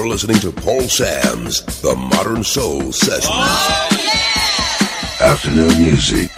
You're 0.00 0.08
listening 0.08 0.38
to 0.38 0.50
Paul 0.50 0.80
Sam's 0.88 1.62
The 1.82 1.94
Modern 1.94 2.42
Soul 2.42 2.90
Sessions. 2.90 3.26
Oh, 3.30 3.88
Afternoon 5.20 5.76
music. 5.76 6.30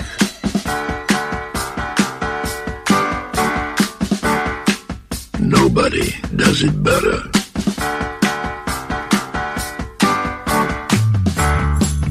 Nobody 5.39 6.11
does 6.35 6.65
it 6.65 6.83
better. 6.83 7.23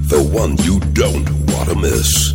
The 0.07 0.23
one 0.31 0.55
you 0.59 0.79
don't 0.93 1.29
want 1.51 1.69
to 1.69 1.75
miss. 1.75 2.31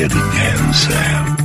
Play 0.00 0.06
it 0.06 0.12
again, 0.12 0.72
Sam. 0.72 1.36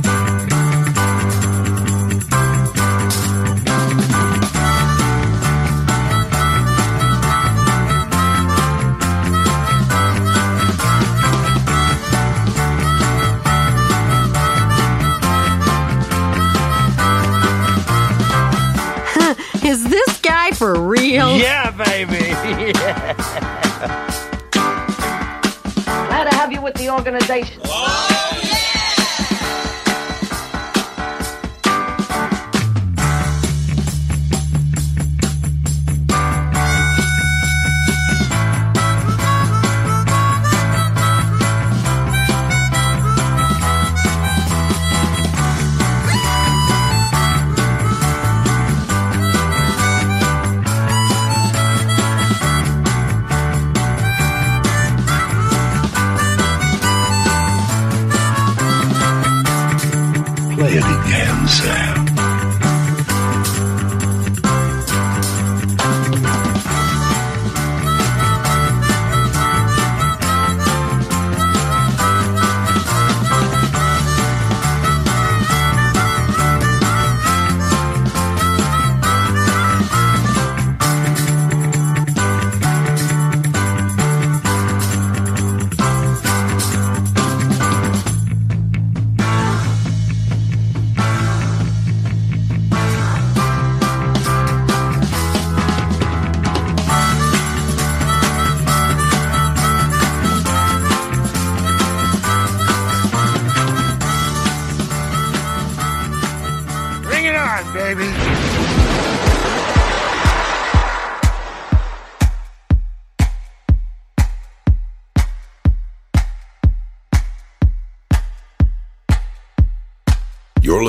Is 19.66 19.84
this 19.84 20.20
guy 20.22 20.52
for 20.52 20.80
real? 20.80 21.36
Yeah, 21.36 21.72
baby. 21.72 22.32
Glad 25.84 26.30
to 26.30 26.34
have 26.34 26.50
you 26.52 26.62
with 26.62 26.74
the 26.76 26.88
organization. 26.88 27.60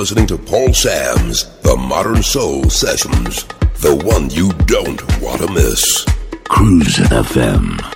Listening 0.08 0.26
to 0.26 0.38
Paul 0.38 0.72
Sam's 0.72 1.44
The 1.60 1.76
Modern 1.76 2.22
Soul 2.22 2.70
Sessions. 2.70 3.44
The 3.82 3.94
one 4.06 4.30
you 4.30 4.54
don't 4.64 5.02
want 5.20 5.42
to 5.42 5.52
miss. 5.52 6.06
Cruise 6.48 6.96
FM. 6.96 7.87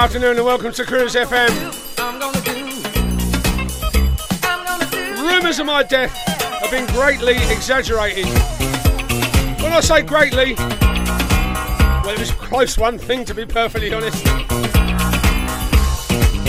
Afternoon 0.00 0.38
and 0.38 0.46
welcome 0.46 0.72
to 0.72 0.82
Cruise 0.82 1.14
FM. 1.14 1.50
Rumours 5.18 5.58
of 5.58 5.66
my 5.66 5.82
death 5.82 6.10
have 6.62 6.70
been 6.70 6.86
greatly 6.86 7.34
exaggerated. 7.52 8.24
When 9.62 9.74
I 9.74 9.80
say 9.82 10.00
greatly, 10.00 10.54
well, 10.54 12.08
it 12.08 12.18
was 12.18 12.30
a 12.30 12.34
close 12.34 12.78
one 12.78 12.96
thing 12.96 13.26
to 13.26 13.34
be 13.34 13.44
perfectly 13.44 13.92
honest. 13.92 14.24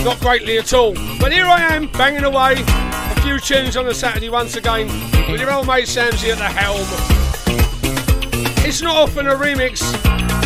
Not 0.06 0.18
greatly 0.22 0.58
at 0.58 0.72
all. 0.72 0.94
But 1.20 1.34
here 1.34 1.46
I 1.46 1.74
am, 1.74 1.88
banging 1.88 2.24
away 2.24 2.56
a 2.58 3.22
few 3.22 3.38
tunes 3.38 3.76
on 3.76 3.86
a 3.86 3.94
Saturday 3.94 4.30
once 4.30 4.56
again 4.56 4.88
with 5.30 5.42
your 5.42 5.52
old 5.52 5.68
mate 5.68 5.88
Samsy 5.88 6.32
at 6.32 6.38
the 6.38 6.46
helm. 6.46 6.88
It's 8.66 8.82
not 8.82 8.96
often 8.96 9.28
a 9.28 9.36
remix 9.36 9.82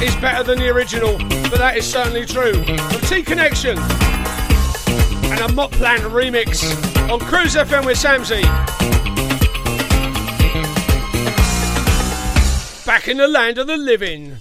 is 0.02 0.16
better 0.16 0.42
than 0.42 0.58
the 0.58 0.70
original, 0.70 1.20
but 1.50 1.60
that 1.60 1.78
is 1.78 1.86
certainly 1.90 2.26
true. 2.26 2.54
From 2.64 3.02
T 3.02 3.24
Connection 3.24 3.78
and 3.78 5.40
a 5.42 5.48
Moplan 5.54 6.00
remix 6.12 6.64
on 7.10 7.20
Cruise 7.20 7.56
FM 7.56 7.86
with 7.86 7.98
Samsy. 7.98 8.44
Back 12.86 13.08
in 13.08 13.18
the 13.18 13.28
land 13.28 13.58
of 13.58 13.68
the 13.68 13.78
living. 13.78 14.38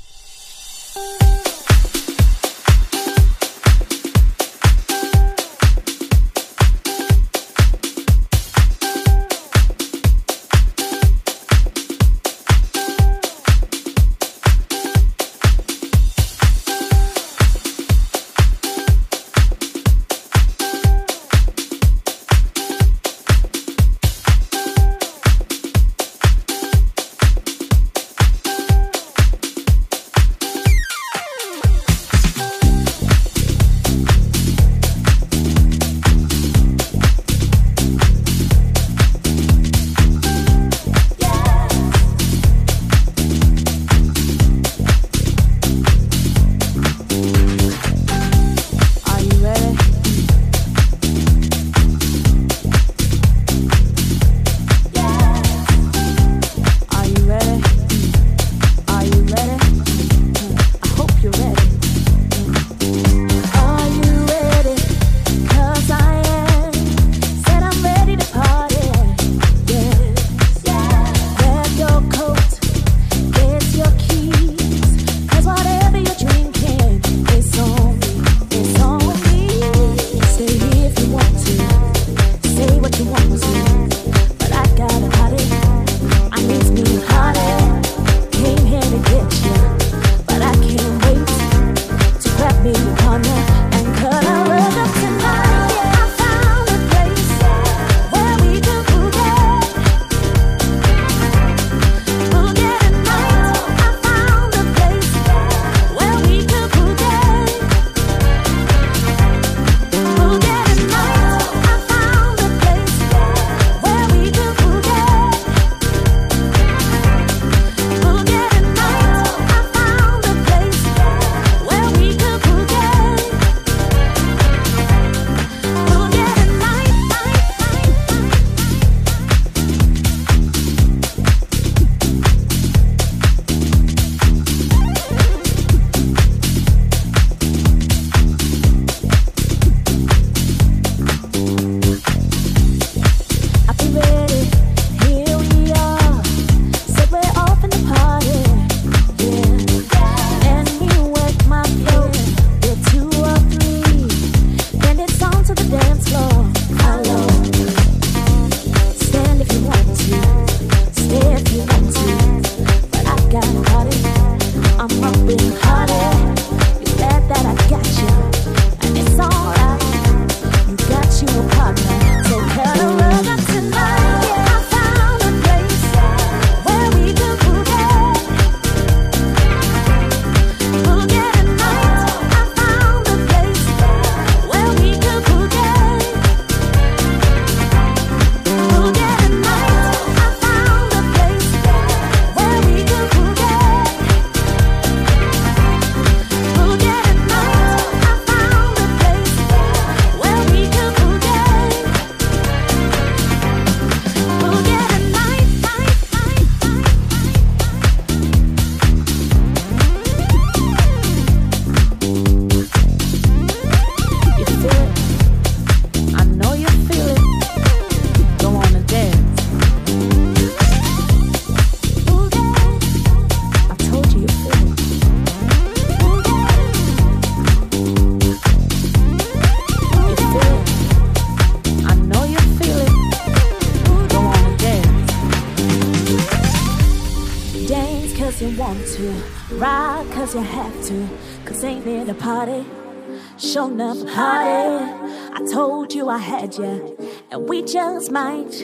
Might 248.15 248.55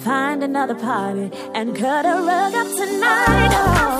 find 0.00 0.42
another 0.42 0.74
party 0.74 1.30
and 1.54 1.76
cut 1.76 2.04
a 2.04 2.16
rug 2.26 2.54
up 2.54 2.66
tonight. 2.76 3.50
Oh, 3.52 3.99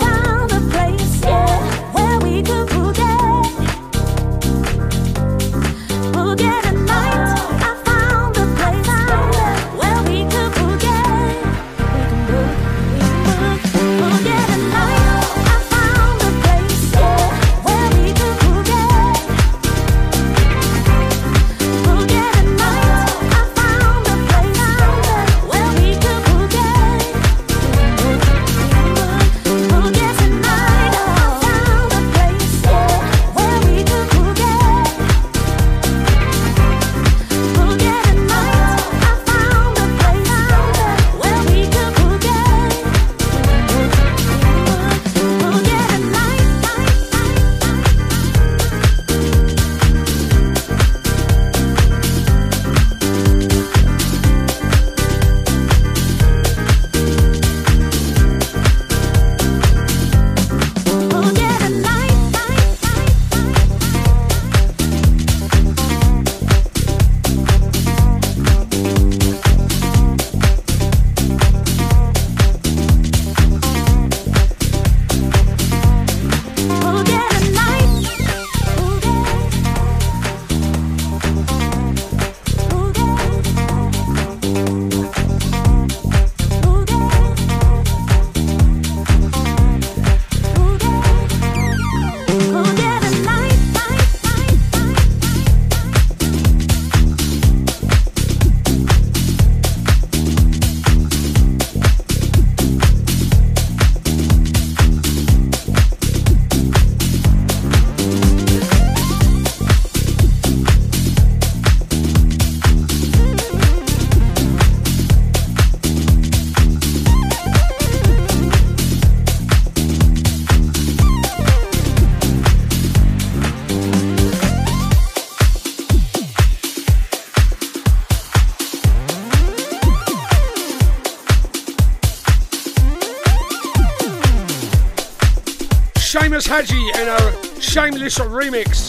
Shameless 138.10 138.50
remix. 138.50 138.88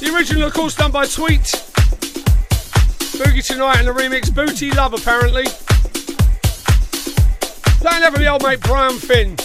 The 0.00 0.14
original, 0.14 0.44
of 0.44 0.54
course, 0.54 0.74
done 0.74 0.90
by 0.90 1.04
Tweet. 1.04 1.42
Boogie 3.20 3.46
Tonight 3.46 3.80
and 3.80 3.88
the 3.88 3.92
remix, 3.92 4.34
Booty 4.34 4.70
Love, 4.70 4.94
apparently. 4.94 5.44
Playing 7.80 8.04
over 8.04 8.16
the 8.16 8.28
old 8.28 8.42
mate 8.42 8.60
Brian 8.60 8.96
Finn. 8.96 9.36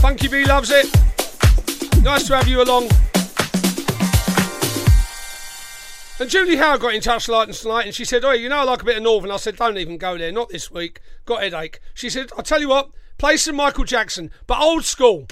Funky 0.00 0.28
B 0.28 0.46
loves 0.46 0.70
it. 0.70 0.86
Nice 2.02 2.26
to 2.28 2.36
have 2.36 2.48
you 2.48 2.62
along. 2.62 2.84
And 6.18 6.30
Julie 6.30 6.56
Howard 6.56 6.80
got 6.80 6.94
in 6.94 7.02
touch 7.02 7.28
last 7.28 7.66
night 7.66 7.84
and 7.84 7.94
she 7.94 8.06
said, 8.06 8.24
Oh, 8.24 8.30
you 8.30 8.48
know 8.48 8.58
I 8.58 8.62
like 8.62 8.80
a 8.80 8.86
bit 8.86 8.96
of 8.96 9.02
Northern. 9.02 9.30
I 9.30 9.36
said, 9.36 9.56
Don't 9.56 9.76
even 9.76 9.98
go 9.98 10.16
there, 10.16 10.32
not 10.32 10.48
this 10.48 10.70
week. 10.70 11.00
Got 11.26 11.42
headache. 11.42 11.80
She 11.92 12.08
said, 12.08 12.30
I'll 12.38 12.42
tell 12.42 12.60
you 12.60 12.68
what, 12.70 12.90
play 13.18 13.36
some 13.36 13.56
Michael 13.56 13.84
Jackson, 13.84 14.30
but 14.46 14.58
old 14.60 14.86
school. 14.86 15.26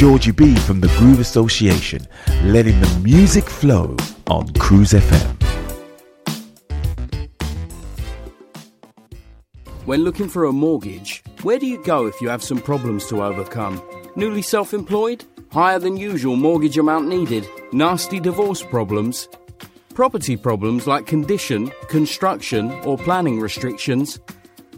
Georgie 0.00 0.30
B 0.30 0.56
from 0.56 0.80
the 0.80 0.88
Groove 0.96 1.20
Association, 1.20 2.08
letting 2.44 2.80
the 2.80 3.00
music 3.00 3.44
flow 3.44 3.94
on 4.28 4.50
Cruise 4.54 4.94
FM. 4.94 5.36
When 9.84 10.02
looking 10.02 10.30
for 10.30 10.46
a 10.46 10.52
mortgage, 10.52 11.22
where 11.42 11.58
do 11.58 11.66
you 11.66 11.84
go 11.84 12.06
if 12.06 12.18
you 12.22 12.30
have 12.30 12.42
some 12.42 12.62
problems 12.62 13.08
to 13.08 13.22
overcome? 13.22 13.82
Newly 14.16 14.40
self 14.40 14.72
employed? 14.72 15.26
Higher 15.52 15.78
than 15.78 15.98
usual 15.98 16.36
mortgage 16.36 16.78
amount 16.78 17.06
needed? 17.06 17.46
Nasty 17.74 18.20
divorce 18.20 18.62
problems? 18.62 19.28
Property 19.92 20.34
problems 20.34 20.86
like 20.86 21.06
condition, 21.06 21.70
construction, 21.88 22.70
or 22.86 22.96
planning 22.96 23.38
restrictions? 23.38 24.18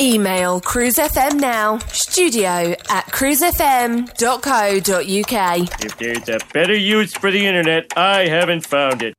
Email 0.00 0.60
cruisefm 0.60 1.40
now, 1.40 1.78
studio 1.78 2.74
at 2.90 3.06
cruisefm.co.uk. 3.06 5.84
If 5.84 5.98
there's 5.98 6.28
a 6.28 6.38
better 6.52 6.76
use 6.76 7.14
for 7.14 7.30
the 7.30 7.46
internet, 7.46 7.92
I 7.96 8.26
haven't 8.26 8.66
found 8.66 9.02
it. 9.02 9.14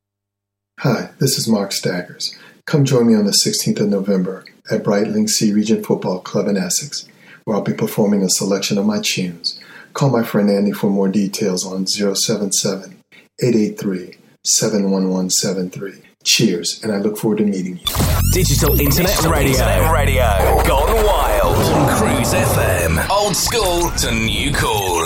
Hi, 0.79 1.11
this 1.19 1.37
is 1.37 1.47
Mark 1.47 1.71
Staggers. 1.71 2.35
Come 2.65 2.83
join 2.83 3.07
me 3.07 3.15
on 3.15 3.25
the 3.25 3.37
16th 3.45 3.79
of 3.79 3.89
November 3.89 4.43
at 4.69 4.83
Brightlingsea 4.83 5.53
Regent 5.53 5.85
Football 5.85 6.19
Club 6.19 6.47
in 6.47 6.57
Essex, 6.57 7.07
where 7.43 7.55
I'll 7.55 7.63
be 7.63 7.73
performing 7.73 8.23
a 8.23 8.29
selection 8.29 8.77
of 8.77 8.85
my 8.85 8.99
tunes. 9.01 9.59
Call 9.93 10.09
my 10.09 10.23
friend 10.23 10.49
Andy 10.49 10.71
for 10.71 10.89
more 10.89 11.07
details 11.07 11.65
on 11.65 11.87
077 11.87 13.01
883 13.41 14.17
71173. 14.43 16.01
Cheers, 16.25 16.81
and 16.83 16.91
I 16.91 16.97
look 16.97 17.17
forward 17.17 17.37
to 17.37 17.45
meeting 17.45 17.77
you. 17.77 17.85
Digital 18.31 18.71
Internet 18.81 19.11
Digital 19.11 19.31
Radio. 19.31 19.51
Internet 19.51 19.91
Radio. 19.91 20.63
Gone 20.67 21.05
wild. 21.05 21.55
On 21.55 21.97
Cruise 21.99 22.33
FM. 22.33 23.09
Old 23.09 23.35
school 23.35 23.91
to 23.91 24.11
new 24.11 24.51
cool. 24.53 25.05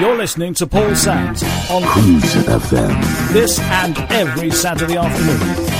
You're 0.00 0.16
listening 0.16 0.54
to 0.54 0.66
Paul 0.68 0.94
Sams 0.94 1.42
on 1.70 1.82
Cruise 1.82 2.34
FM. 2.46 3.32
this 3.32 3.58
and 3.58 3.98
every 4.12 4.52
Saturday 4.52 4.96
afternoon. 4.96 5.73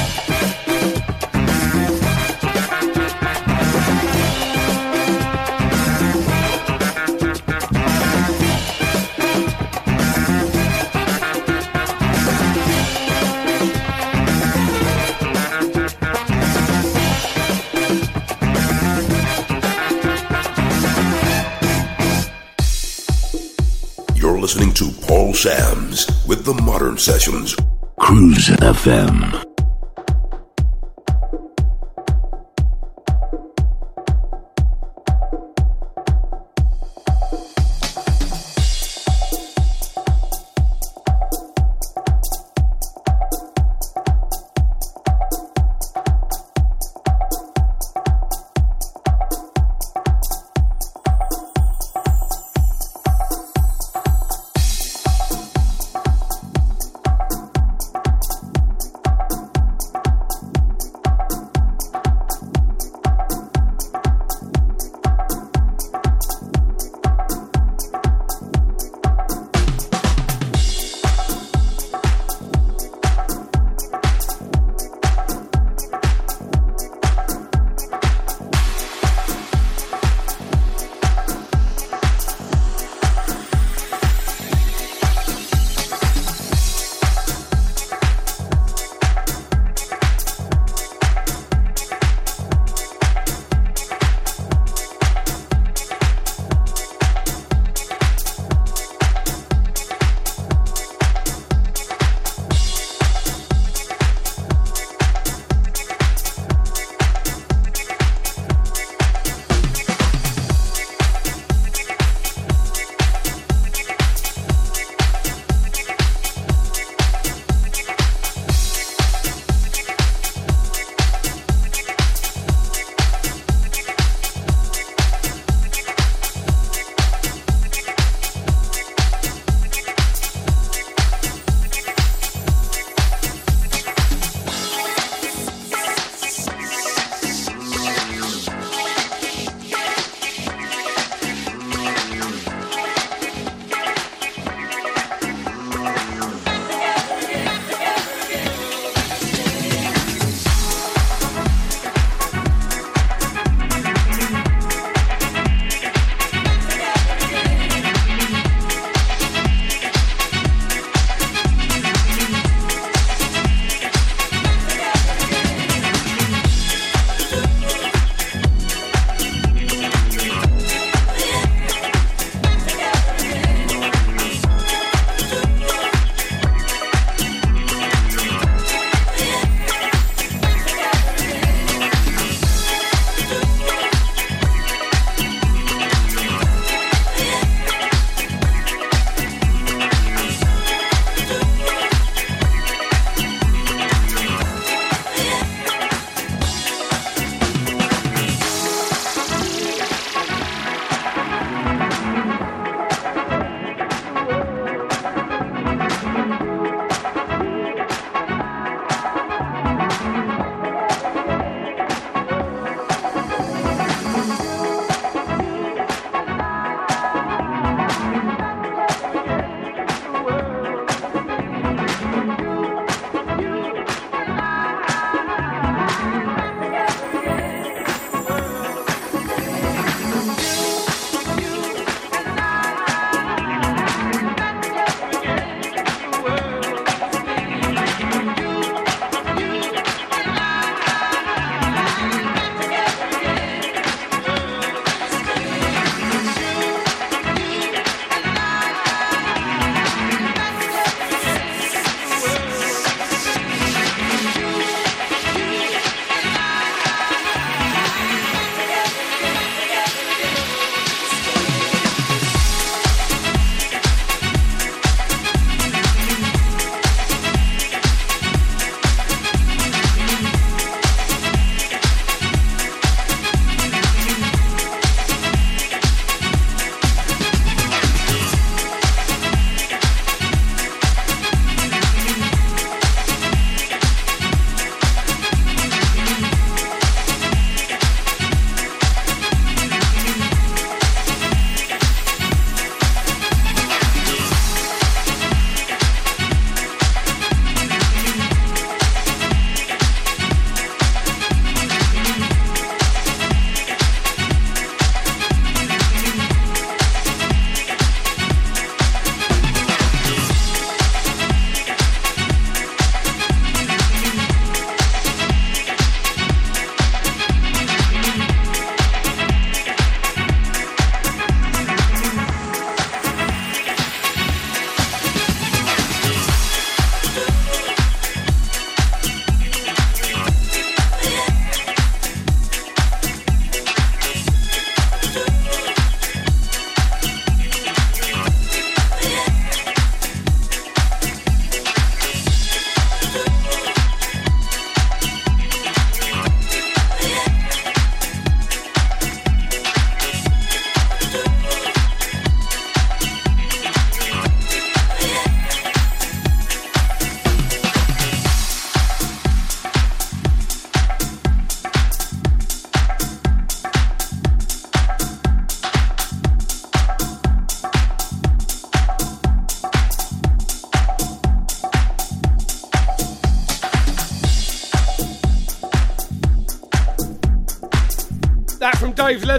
Sams 25.35 26.07
with 26.27 26.45
the 26.45 26.55
Modern 26.55 26.97
Sessions. 26.97 27.57
Cruise 27.99 28.49
FM. 28.49 29.54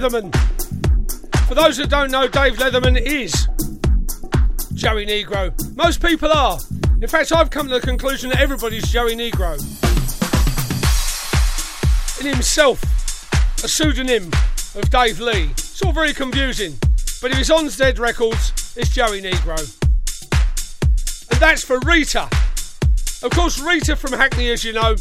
Leatherman. 0.05 1.47
For 1.47 1.55
those 1.55 1.77
that 1.77 1.89
don't 1.89 2.11
know, 2.11 2.27
Dave 2.27 2.57
Leatherman 2.57 3.01
is 3.01 3.47
Joey 4.73 5.05
Negro. 5.05 5.51
Most 5.75 5.99
people 6.01 6.31
are. 6.31 6.59
In 7.01 7.07
fact, 7.07 7.31
I've 7.31 7.49
come 7.49 7.67
to 7.67 7.73
the 7.73 7.81
conclusion 7.81 8.29
that 8.29 8.39
everybody's 8.39 8.87
Joey 8.91 9.15
Negro. 9.15 9.59
In 12.19 12.27
himself, 12.27 12.83
a 13.63 13.67
pseudonym 13.67 14.31
of 14.75 14.89
Dave 14.91 15.19
Lee. 15.19 15.49
It's 15.51 15.81
all 15.83 15.91
very 15.91 16.13
confusing. 16.13 16.77
But 17.21 17.31
if 17.31 17.39
it's 17.39 17.49
on 17.49 17.69
Zed 17.69 17.97
Records, 17.97 18.75
it's 18.77 18.89
Joey 18.89 19.21
Negro. 19.21 19.57
And 21.31 21.39
that's 21.39 21.63
for 21.63 21.79
Rita. 21.79 22.29
Of 23.23 23.31
course, 23.31 23.59
Rita 23.59 23.95
from 23.95 24.13
Hackney, 24.13 24.51
as 24.51 24.63
you 24.63 24.73
know. 24.73 24.95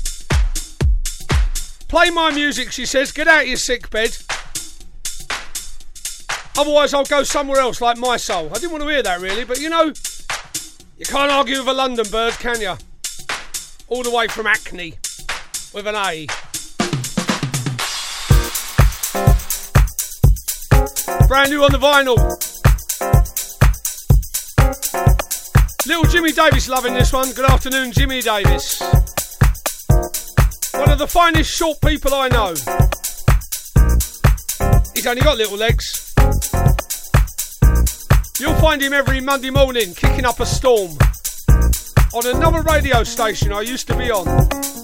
Play 1.89 2.11
my 2.11 2.31
music, 2.31 2.73
she 2.73 2.87
says. 2.87 3.13
Get 3.13 3.29
out 3.29 3.43
of 3.43 3.49
your 3.49 3.59
sick 3.59 3.91
bed. 3.91 4.14
Otherwise, 6.57 6.95
I'll 6.95 7.05
go 7.05 7.25
somewhere 7.25 7.61
else, 7.61 7.81
like 7.81 7.99
Mi-Soul. 7.99 8.51
I 8.51 8.55
didn't 8.55 8.71
want 8.71 8.85
to 8.85 8.89
hear 8.89 9.03
that, 9.03 9.21
really, 9.21 9.45
but 9.45 9.61
you 9.61 9.69
know, 9.69 9.93
you 10.97 11.05
can't 11.05 11.31
argue 11.31 11.59
with 11.59 11.69
a 11.69 11.73
London 11.73 12.07
bird, 12.11 12.35
can 12.35 12.61
you? 12.61 12.77
All 13.89 14.03
the 14.03 14.11
way 14.11 14.29
from 14.29 14.47
Acne 14.47 14.95
with 15.75 15.87
an 15.87 15.97
A. 15.97 16.27
Brand 21.27 21.51
new 21.51 21.65
on 21.65 21.73
the 21.73 21.79
vinyl. 21.79 22.17
Little 25.87 26.05
Jimmy 26.05 26.33
Davis 26.33 26.69
loving 26.69 26.95
this 26.95 27.13
one. 27.13 27.33
Good 27.33 27.51
afternoon, 27.51 27.93
Jimmy 27.93 28.23
Davis. 28.23 28.81
One 30.73 30.91
of 30.91 30.99
the 30.99 31.09
finest 31.09 31.51
short 31.51 31.81
people 31.81 32.15
I 32.15 32.29
know. 32.29 32.55
He's 34.95 35.07
only 35.07 35.23
got 35.23 35.37
little 35.37 35.59
legs. 35.59 35.94
You'll 38.41 38.55
find 38.55 38.83
him 38.83 38.93
every 38.93 39.21
Monday 39.21 39.51
morning 39.51 39.95
kicking 39.95 40.25
up 40.25 40.41
a 40.41 40.47
storm 40.47 40.99
on 42.13 42.27
another 42.27 42.63
radio 42.63 43.05
station 43.05 43.53
I 43.53 43.61
used 43.61 43.87
to 43.87 43.97
be 43.97 44.11
on. 44.11 44.84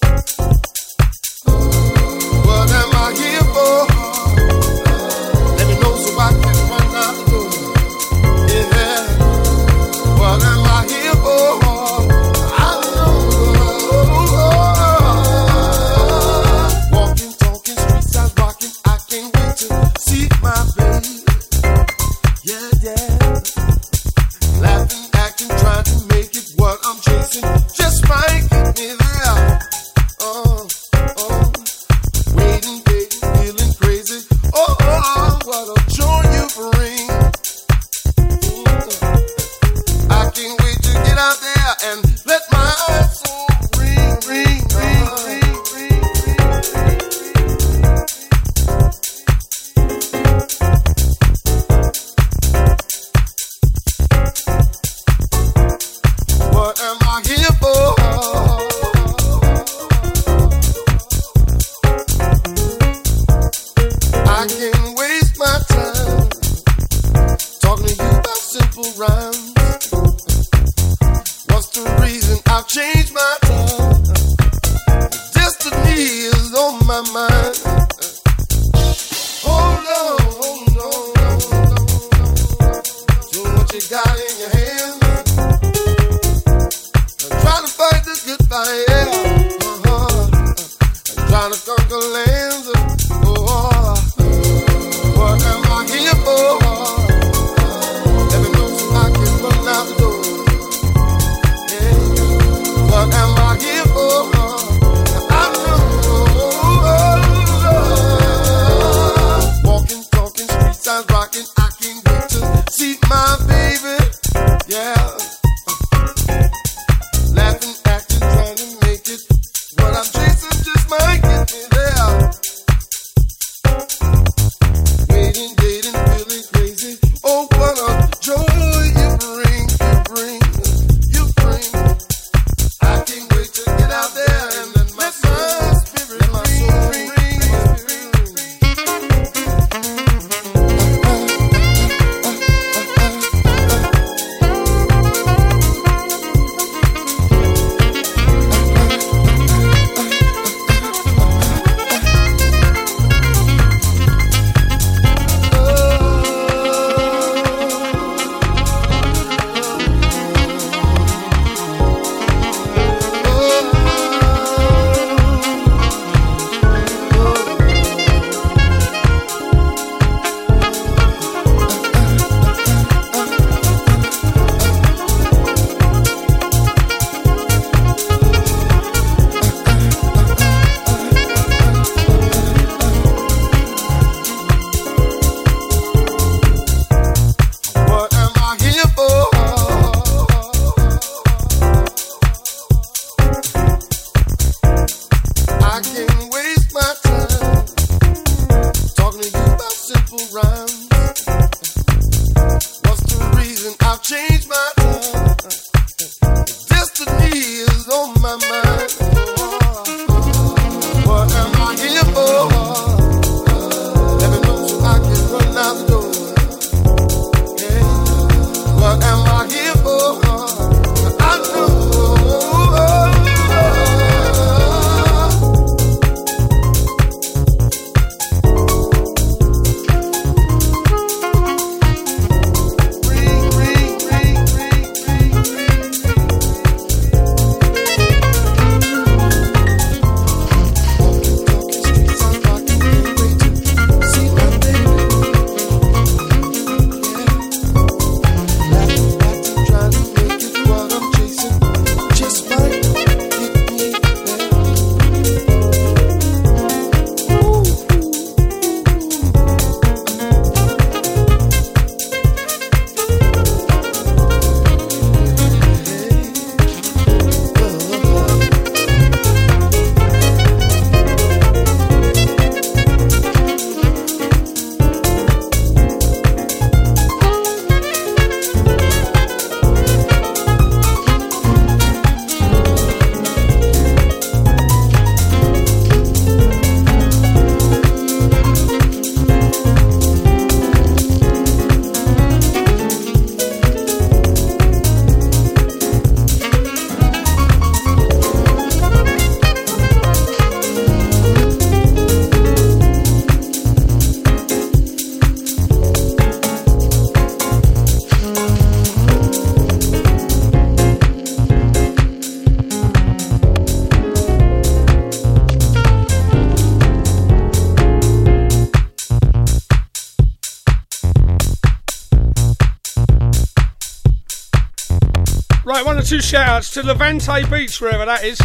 Right, 325.74 325.84
one 325.84 325.97
or 325.97 326.03
two 326.03 326.21
shout 326.21 326.47
outs 326.47 326.69
to 326.74 326.84
Levante 326.84 327.49
Beach, 327.49 327.82
wherever 327.82 328.05
that 328.05 328.24
is. 328.24 328.39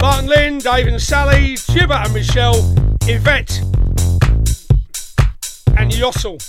Martin 0.00 0.26
Lynn, 0.26 0.56
Dave 0.56 0.86
and 0.86 0.98
Sally, 0.98 1.58
Gibber 1.68 1.92
and 1.92 2.14
Michelle, 2.14 2.56
Yvette, 3.02 3.58
and 5.76 5.92
Yossel. 5.92 6.40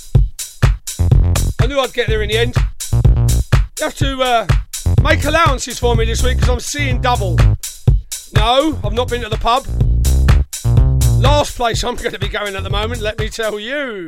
I 1.59 1.65
knew 1.67 1.77
I'd 1.77 1.91
get 1.91 2.07
there 2.07 2.21
in 2.21 2.29
the 2.29 2.37
end. 2.37 2.55
You 3.77 3.83
have 3.83 3.95
to 3.95 4.21
uh, 4.21 4.47
make 5.03 5.25
allowances 5.25 5.77
for 5.77 5.93
me 5.93 6.05
this 6.05 6.23
week 6.23 6.37
because 6.37 6.49
I'm 6.49 6.61
seeing 6.61 7.01
double. 7.01 7.35
No, 8.33 8.79
I've 8.81 8.93
not 8.93 9.09
been 9.09 9.23
to 9.23 9.29
the 9.29 9.35
pub. 9.35 9.65
Last 11.21 11.57
place 11.57 11.83
I'm 11.83 11.95
going 11.95 12.13
to 12.13 12.19
be 12.19 12.29
going 12.29 12.55
at 12.55 12.63
the 12.63 12.69
moment, 12.69 13.01
let 13.01 13.19
me 13.19 13.27
tell 13.27 13.59
you. 13.59 14.07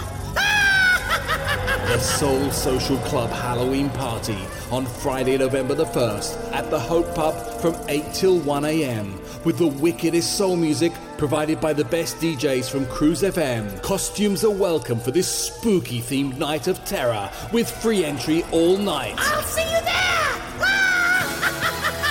Soul 2.01 2.49
Social 2.49 2.97
Club 2.97 3.29
Halloween 3.29 3.89
Party 3.91 4.37
on 4.71 4.87
Friday, 4.87 5.37
November 5.37 5.75
the 5.75 5.85
1st 5.85 6.51
at 6.51 6.71
the 6.71 6.79
Hope 6.79 7.13
Pub 7.13 7.35
from 7.61 7.75
8 7.87 8.03
till 8.11 8.39
1 8.39 8.65
am 8.65 9.21
with 9.43 9.59
the 9.59 9.67
wickedest 9.67 10.35
soul 10.35 10.55
music 10.55 10.93
provided 11.19 11.61
by 11.61 11.73
the 11.73 11.85
best 11.85 12.17
DJs 12.17 12.71
from 12.71 12.87
Cruise 12.87 13.21
FM. 13.21 13.83
Costumes 13.83 14.43
are 14.43 14.49
welcome 14.49 14.99
for 14.99 15.11
this 15.11 15.27
spooky 15.27 15.99
themed 16.01 16.39
night 16.39 16.67
of 16.67 16.83
terror 16.85 17.29
with 17.53 17.69
free 17.69 18.03
entry 18.03 18.43
all 18.51 18.77
night. 18.77 19.13
I'll 19.19 19.43
see 19.43 19.61
you 19.61 19.69
there! 19.69 20.39
Ah! 20.63 22.01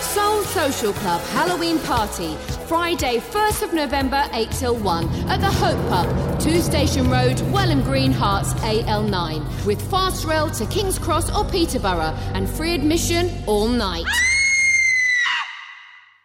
Soul 0.14 0.42
Social 0.42 0.92
Club 0.92 1.22
Halloween 1.22 1.78
Party, 1.78 2.36
Friday, 2.68 3.16
1st 3.16 3.62
of 3.62 3.72
November, 3.72 4.28
8 4.34 4.50
till 4.50 4.76
1, 4.76 5.08
at 5.30 5.40
the 5.40 5.46
Hope 5.46 5.88
Pub, 5.88 6.38
2 6.38 6.60
Station 6.60 7.08
Road, 7.08 7.38
Welham 7.50 7.82
Green, 7.82 8.12
Herts, 8.12 8.52
AL9, 8.60 9.64
with 9.64 9.80
fast 9.90 10.26
rail 10.26 10.50
to 10.50 10.66
King's 10.66 10.98
Cross 10.98 11.34
or 11.34 11.46
Peterborough, 11.46 12.14
and 12.34 12.46
free 12.46 12.74
admission 12.74 13.30
all 13.46 13.68
night. 13.68 14.04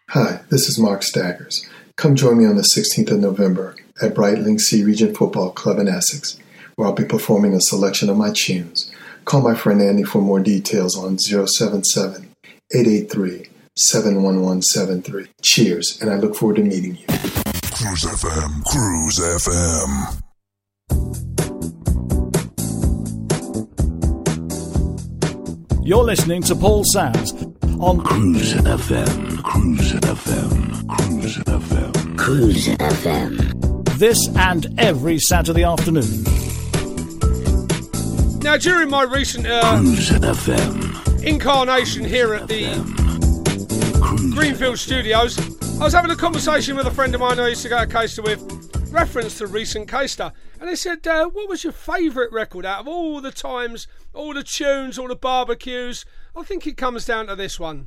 Hi, 0.10 0.42
this 0.50 0.68
is 0.68 0.78
Mark 0.78 1.04
Staggers. 1.04 1.66
Come 1.96 2.14
join 2.14 2.38
me 2.38 2.46
on 2.46 2.58
the 2.58 2.70
16th 2.76 3.12
of 3.12 3.20
November 3.22 3.78
at 4.02 4.14
Brightlingsea 4.14 4.86
Regent 4.86 5.16
Football 5.16 5.52
Club 5.52 5.80
in 5.80 5.88
Essex, 5.88 6.38
where 6.76 6.90
I'll 6.90 6.94
be 6.94 7.06
performing 7.06 7.54
a 7.54 7.62
selection 7.62 8.10
of 8.10 8.18
my 8.18 8.34
tunes. 8.36 8.92
Call 9.24 9.40
my 9.40 9.56
friend 9.56 9.82
Andy 9.82 10.04
for 10.04 10.22
more 10.22 10.42
details 10.42 10.98
on 10.98 11.18
077 11.20 12.32
883 12.76 13.48
71173. 13.76 15.28
Cheers, 15.42 16.00
and 16.02 16.12
I 16.12 16.16
look 16.18 16.36
forward 16.36 16.58
to 16.58 16.64
meeting 16.64 16.96
you. 16.96 17.06
Cruise 17.74 18.04
FM, 18.04 18.64
Cruise 18.66 19.20
FM. 19.20 20.20
You're 25.86 26.04
listening 26.04 26.42
to 26.44 26.56
Paul 26.56 26.84
Sams 26.94 27.34
on 27.82 28.00
Cruise 28.02 28.54
FM, 28.54 29.44
Cruise 29.44 29.92
FM, 29.94 30.88
Cruise 30.88 31.38
FM, 31.38 32.18
Cruise 32.18 32.68
FM. 32.68 33.98
this 33.98 34.18
and 34.38 34.68
every 34.80 35.20
Saturday 35.20 35.64
afternoon. 35.64 36.24
Now, 38.40 38.56
during 38.58 38.90
my 38.90 39.04
recent 39.04 39.46
uh, 39.46 39.82
incarnation 41.24 42.06
here 42.06 42.34
at 42.34 42.48
the 42.48 42.64
Greenfield 44.32 44.80
Studios, 44.80 45.38
I 45.80 45.84
was 45.84 45.94
having 45.94 46.12
a 46.12 46.16
conversation 46.16 46.76
with 46.76 46.88
a 46.88 46.92
friend 46.92 47.14
of 47.14 47.22
mine 47.22 47.40
I 47.40 47.50
used 47.50 47.64
to 47.64 47.70
go 47.70 47.80
to 47.80 47.92
Caister 47.92 48.24
with, 48.24 48.42
reference 48.92 49.38
to 49.40 49.48
recent 49.48 49.90
Caister, 49.90 50.32
and 50.60 50.70
they 50.70 50.76
said, 50.76 51.06
uh, 51.08 51.28
"What 51.28 51.50
was 51.50 51.64
your 51.64 51.74
favourite 51.74 52.32
record 52.32 52.66
out 52.66 52.80
of 52.80 52.88
all 52.88 53.22
the 53.22 53.32
times, 53.32 53.88
all 54.14 54.34
the 54.34 54.44
tunes, 54.44 54.98
all 54.98 55.08
the 55.08 55.16
barbecues?" 55.16 56.06
I 56.36 56.44
think 56.44 56.66
it 56.68 56.78
comes 56.78 57.06
down 57.06 57.28
to 57.28 57.36
this 57.36 57.60
one. 57.60 57.86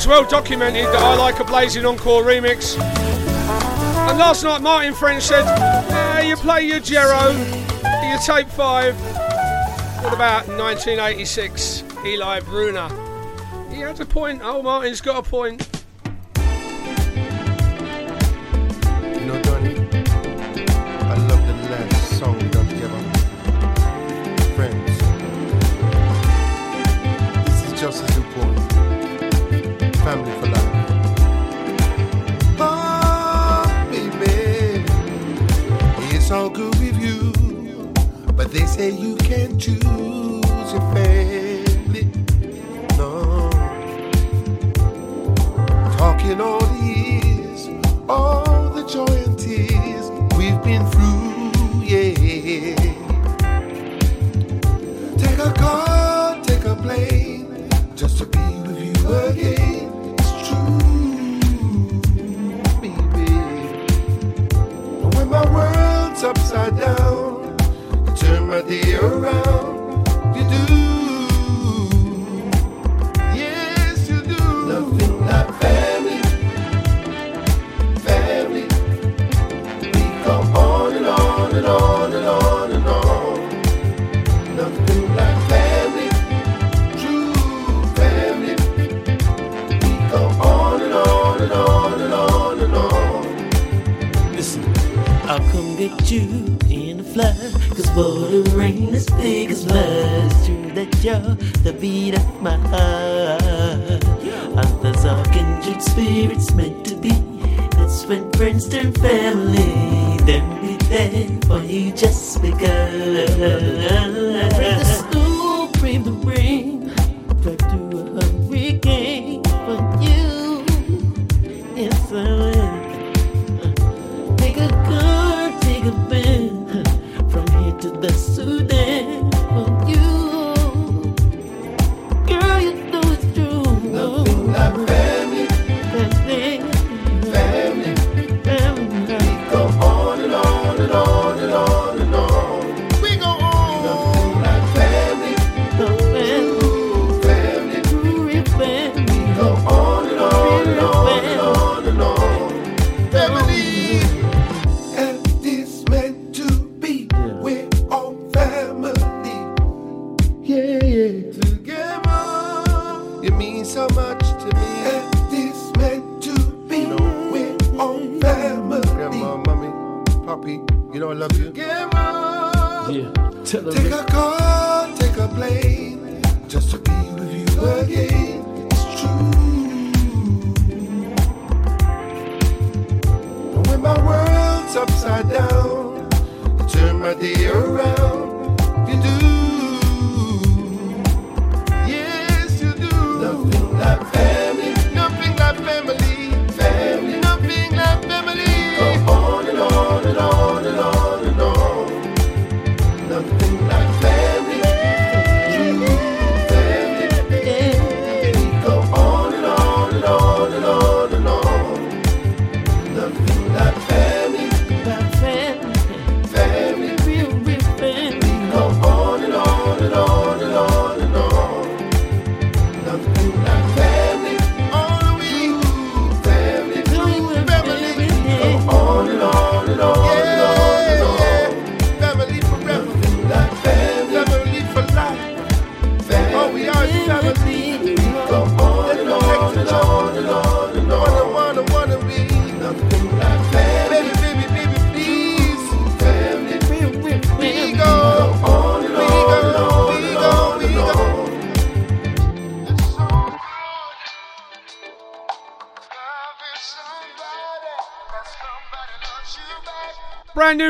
it's 0.00 0.06
well 0.06 0.24
documented 0.24 0.86
that 0.86 1.02
I 1.02 1.14
like 1.14 1.40
a 1.40 1.44
Blazing 1.44 1.84
Encore 1.84 2.22
remix. 2.22 2.80
And 2.80 4.18
last 4.18 4.42
night, 4.42 4.62
Martin 4.62 4.94
French 4.94 5.22
said, 5.22 5.44
eh, 5.90 6.22
You 6.22 6.36
play 6.36 6.66
your 6.66 6.80
Gero, 6.80 7.32
your 8.08 8.18
tape 8.24 8.48
five. 8.48 8.98
What 10.02 10.14
about 10.14 10.48
1986? 10.48 11.84
Ely 12.06 12.40
Bruna. 12.40 12.88
He 13.70 13.80
had 13.80 14.00
a 14.00 14.06
point. 14.06 14.40
Oh, 14.42 14.62
Martin's 14.62 15.02
got 15.02 15.18
a 15.18 15.28
point. 15.28 15.69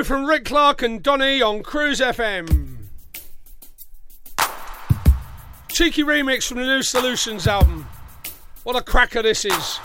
from 0.04 0.24
Rick 0.24 0.44
Clark 0.44 0.82
and 0.82 1.02
Don-E 1.02 1.42
on 1.42 1.62
Cruise 1.62 2.00
FM. 2.00 2.76
Cheeky 5.68 6.02
remix 6.02 6.46
from 6.46 6.58
the 6.58 6.64
new 6.64 6.82
Solutions 6.82 7.46
album. 7.46 7.86
What 8.62 8.76
a 8.76 8.82
cracker 8.82 9.22
this 9.22 9.44
is. 9.44 9.80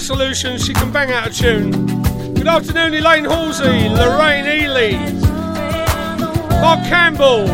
Like 0.00 0.06
solutions, 0.06 0.64
she 0.64 0.72
can 0.72 0.90
bang 0.90 1.10
out 1.10 1.26
a 1.26 1.30
tune. 1.30 1.70
Good 2.34 2.46
afternoon, 2.46 2.94
Elaine 2.94 3.24
Halsey, 3.24 3.88
Lorraine 3.88 4.46
Ely, 4.46 4.92
Mark 6.60 6.80
Campbell, 6.88 7.46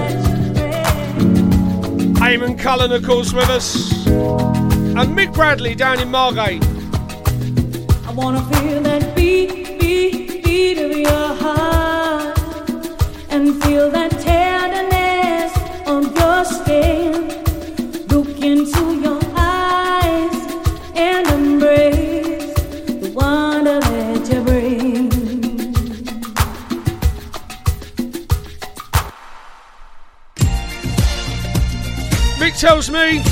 Eamon 2.21 2.57
Cullen, 2.59 2.93
of 2.93 3.05
course, 3.05 3.33
with 3.33 3.49
us, 3.49 4.07
and 4.07 5.17
Mick 5.17 5.33
Bradley 5.35 5.75
down 5.75 5.99
in 5.99 6.09
Margate. 6.11 6.63
I 8.07 8.13
wanna 8.13 8.43
feel 8.53 8.81
that 8.83 9.17
beat, 9.17 9.81
beat, 9.81 10.45
beat 10.45 10.79
of 10.79 10.97
your 10.97 11.35
heart 11.43 12.39
and 13.31 13.61
feel 13.65 13.91
that 13.91 14.11
tenderness 14.21 15.53
of 15.89 16.17
your 16.17 16.45
skin. 16.45 17.29
Look 18.09 18.41
into 18.41 19.01
your 19.01 19.26
tells 32.67 32.91
me, 32.91 33.23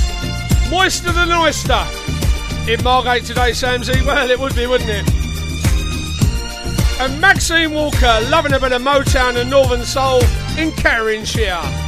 moister 0.71 1.11
than 1.11 1.33
oyster. 1.33 1.85
In 2.69 2.81
Margate 2.85 3.25
today, 3.25 3.51
Samsy. 3.51 4.01
Well, 4.07 4.31
it 4.31 4.39
would 4.39 4.55
be, 4.55 4.69
wouldn't 4.69 4.89
it? 4.89 5.05
And 7.01 7.21
Maxine 7.21 7.73
Walker, 7.73 8.21
loving 8.31 8.53
a 8.53 8.61
bit 8.61 8.71
of 8.71 8.81
Motown 8.81 9.35
and 9.35 9.51
Northern 9.51 9.83
Soul 9.83 10.21
in 10.57 10.71
Carringshire. 10.71 11.84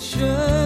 这 0.00 0.59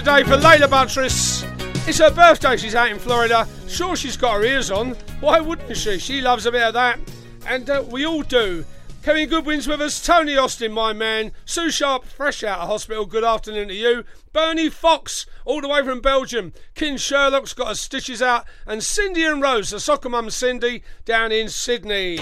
today 0.00 0.22
for 0.22 0.38
Layla 0.38 0.70
Buttress. 0.70 1.42
It's 1.86 1.98
her 1.98 2.10
birthday, 2.10 2.56
she's 2.56 2.74
out 2.74 2.90
in 2.90 2.98
Florida. 2.98 3.46
Sure, 3.68 3.94
she's 3.94 4.16
got 4.16 4.32
her 4.32 4.44
ears 4.44 4.70
on. 4.70 4.92
Why 5.20 5.40
wouldn't 5.40 5.76
she? 5.76 5.98
She 5.98 6.22
loves 6.22 6.46
a 6.46 6.52
bit 6.52 6.62
of 6.62 6.72
that. 6.72 6.98
And 7.46 7.68
uh, 7.68 7.84
we 7.86 8.06
all 8.06 8.22
do. 8.22 8.64
Kevin 9.02 9.28
Goodwin's 9.28 9.68
with 9.68 9.82
us. 9.82 10.02
Tony 10.02 10.38
Austin, 10.38 10.72
my 10.72 10.94
man. 10.94 11.32
Sue 11.44 11.70
Sharp, 11.70 12.06
fresh 12.06 12.42
out 12.42 12.60
of 12.60 12.68
hospital. 12.68 13.04
Good 13.04 13.24
afternoon 13.24 13.68
to 13.68 13.74
you. 13.74 14.04
Bernie 14.32 14.70
Fox, 14.70 15.26
all 15.44 15.60
the 15.60 15.68
way 15.68 15.84
from 15.84 16.00
Belgium. 16.00 16.54
Kin 16.74 16.96
Sherlock's 16.96 17.52
got 17.52 17.68
her 17.68 17.74
stitches 17.74 18.22
out. 18.22 18.46
And 18.66 18.82
Cindy 18.82 19.26
and 19.26 19.42
Rose, 19.42 19.68
the 19.68 19.80
soccer 19.80 20.08
mum 20.08 20.30
Cindy, 20.30 20.82
down 21.04 21.30
in 21.30 21.50
Sydney. 21.50 22.16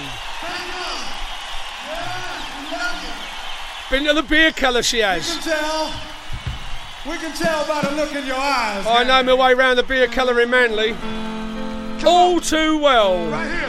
Been 3.89 4.05
to 4.05 4.15
the 4.15 4.27
beer 4.29 4.53
cellar, 4.53 4.83
she 4.83 4.99
has. 4.99 6.08
You 7.09 7.19
can 7.19 7.33
tell. 7.33 7.65
We 7.65 7.67
can 7.67 7.67
tell 7.67 7.67
by 7.67 7.81
the 7.89 7.97
look 7.97 8.15
in 8.15 8.27
your 8.27 8.37
eyes. 8.37 8.87
I 8.87 9.03
know 9.05 9.23
my 9.23 9.35
way 9.35 9.55
round 9.55 9.79
the 9.79 9.83
beer 9.83 10.11
cellar 10.13 10.41
in 10.41 10.51
Manly. 10.51 10.95
All 12.07 12.41
too 12.41 12.79
well. 12.79 13.27
Right 13.31 13.51
here. 13.51 13.69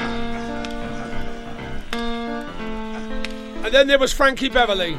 And 3.63 3.73
then 3.73 3.87
there 3.87 3.99
was 3.99 4.11
Frankie 4.11 4.49
Beverly. 4.49 4.97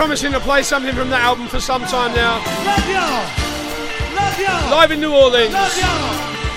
Promising 0.00 0.32
to 0.32 0.40
play 0.40 0.62
something 0.62 0.94
from 0.94 1.10
that 1.10 1.20
album 1.20 1.46
for 1.46 1.60
some 1.60 1.82
time 1.82 2.14
now. 2.14 2.36
Love 2.64 2.88
y'all. 2.88 4.16
Love 4.16 4.40
y'all. 4.40 4.70
Live 4.70 4.92
in 4.92 4.98
New 4.98 5.12
Orleans. 5.12 5.52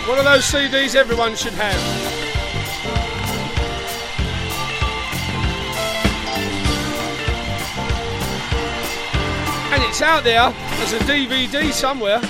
One 0.07 0.17
of 0.17 0.23
those 0.23 0.45
CDs 0.45 0.95
everyone 0.95 1.35
should 1.35 1.51
have. 1.51 1.75
And 9.73 9.83
it's 9.83 10.01
out 10.01 10.23
there 10.23 10.43
as 10.81 10.93
a 10.93 10.99
DVD 10.99 11.73
somewhere. 11.73 12.21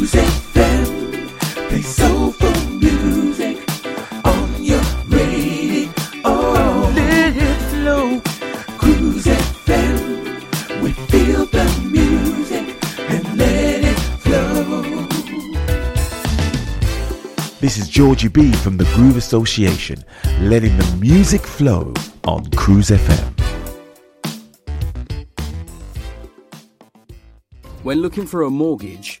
Cruise 0.00 0.12
FM, 0.12 1.28
play 1.68 1.82
soulful 1.82 2.70
music 2.78 3.58
on 4.24 4.64
your 4.64 4.80
radio. 5.08 5.90
Let 6.94 7.36
it 7.36 7.58
flow. 7.68 8.18
Cruise 8.78 9.26
FM, 9.26 10.80
we 10.80 10.92
feel 10.92 11.44
the 11.44 11.66
music 11.92 12.82
and 13.10 13.36
let 13.36 13.84
it 13.84 13.98
flow. 14.24 15.06
This 17.60 17.76
is 17.76 17.86
Georgie 17.86 18.28
B 18.28 18.52
from 18.52 18.78
the 18.78 18.84
Groove 18.94 19.18
Association, 19.18 20.02
letting 20.40 20.78
the 20.78 20.96
music 20.98 21.42
flow 21.42 21.92
on 22.24 22.46
Cruise 22.52 22.88
FM. 22.88 23.34
When 27.82 28.00
looking 28.00 28.26
for 28.26 28.42
a 28.42 28.50
mortgage, 28.50 29.20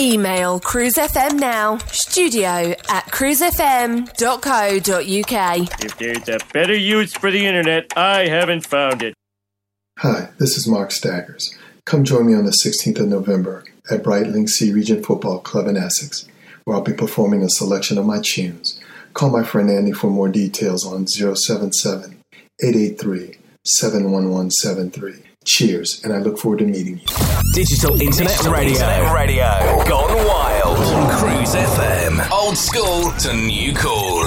Email 0.00 0.58
cruisefm 0.60 1.38
now, 1.38 1.76
studio 1.88 2.74
at 2.88 3.04
cruisefm.co.uk. 3.08 5.84
If 5.84 5.98
there's 5.98 6.28
a 6.30 6.38
better 6.54 6.74
use 6.74 7.12
for 7.12 7.30
the 7.30 7.44
internet, 7.44 7.92
I 7.98 8.26
haven't 8.26 8.66
found 8.66 9.02
it. 9.02 9.12
Hi, 9.98 10.30
this 10.38 10.56
is 10.56 10.66
Mark 10.66 10.90
Staggers. 10.90 11.54
Come 11.84 12.04
join 12.04 12.26
me 12.26 12.34
on 12.34 12.46
the 12.46 12.56
16th 12.64 12.98
of 12.98 13.08
November 13.08 13.62
at 13.90 14.02
Brightlingsea 14.02 14.74
Regent 14.74 15.04
Football 15.04 15.40
Club 15.40 15.66
in 15.66 15.76
Essex, 15.76 16.26
where 16.64 16.78
I'll 16.78 16.82
be 16.82 16.94
performing 16.94 17.42
a 17.42 17.50
selection 17.50 17.98
of 17.98 18.06
my 18.06 18.22
tunes. 18.24 18.80
Call 19.12 19.28
my 19.28 19.42
friend 19.42 19.70
Andy 19.70 19.92
for 19.92 20.08
more 20.08 20.30
details 20.30 20.86
on 20.86 21.06
077 21.08 22.16
883 22.62 23.36
71173. 23.66 25.29
Cheers, 25.46 26.02
and 26.04 26.12
I 26.12 26.18
look 26.18 26.38
forward 26.38 26.58
to 26.58 26.66
meeting 26.66 26.98
you. 26.98 27.06
Digital 27.54 27.98
Internet 27.98 28.32
Digital 28.32 28.52
Radio. 28.52 28.72
Internet 28.74 29.14
Radio. 29.14 29.84
Gone 29.88 30.26
wild 30.26 30.76
on 30.78 31.18
Cruise 31.18 31.54
FM. 31.54 32.30
Old 32.30 32.58
school 32.58 33.10
to 33.10 33.32
new 33.34 33.72
cool. 33.74 34.26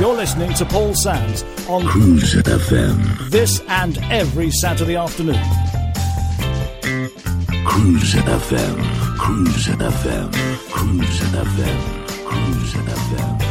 You're 0.00 0.14
listening 0.14 0.52
to 0.54 0.64
Paul 0.66 0.92
Sams 0.94 1.44
on 1.68 1.86
Cruise 1.86 2.34
FM. 2.34 3.30
this 3.30 3.60
and 3.68 3.96
every 4.10 4.50
Saturday 4.50 4.96
afternoon. 4.96 5.40
Cruise 7.74 8.14
FM. 8.14 8.76
Cruise 9.18 9.66
FM. 9.66 10.30
Cruise 10.70 11.22
FM. 11.34 11.78
Cruise 12.24 12.74
FM. 12.86 13.43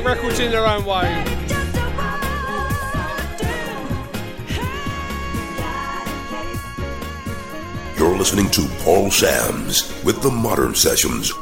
Fantastic 0.00 0.04
records 0.04 0.40
in 0.40 0.50
their 0.50 0.66
own 0.66 0.84
way. 0.84 1.24
You're 7.98 8.16
listening 8.16 8.50
to 8.50 8.66
Paul 8.82 9.10
Sams 9.10 10.02
with 10.04 10.22
the 10.22 10.30
Modern 10.30 10.74
Sessions. 10.74 11.32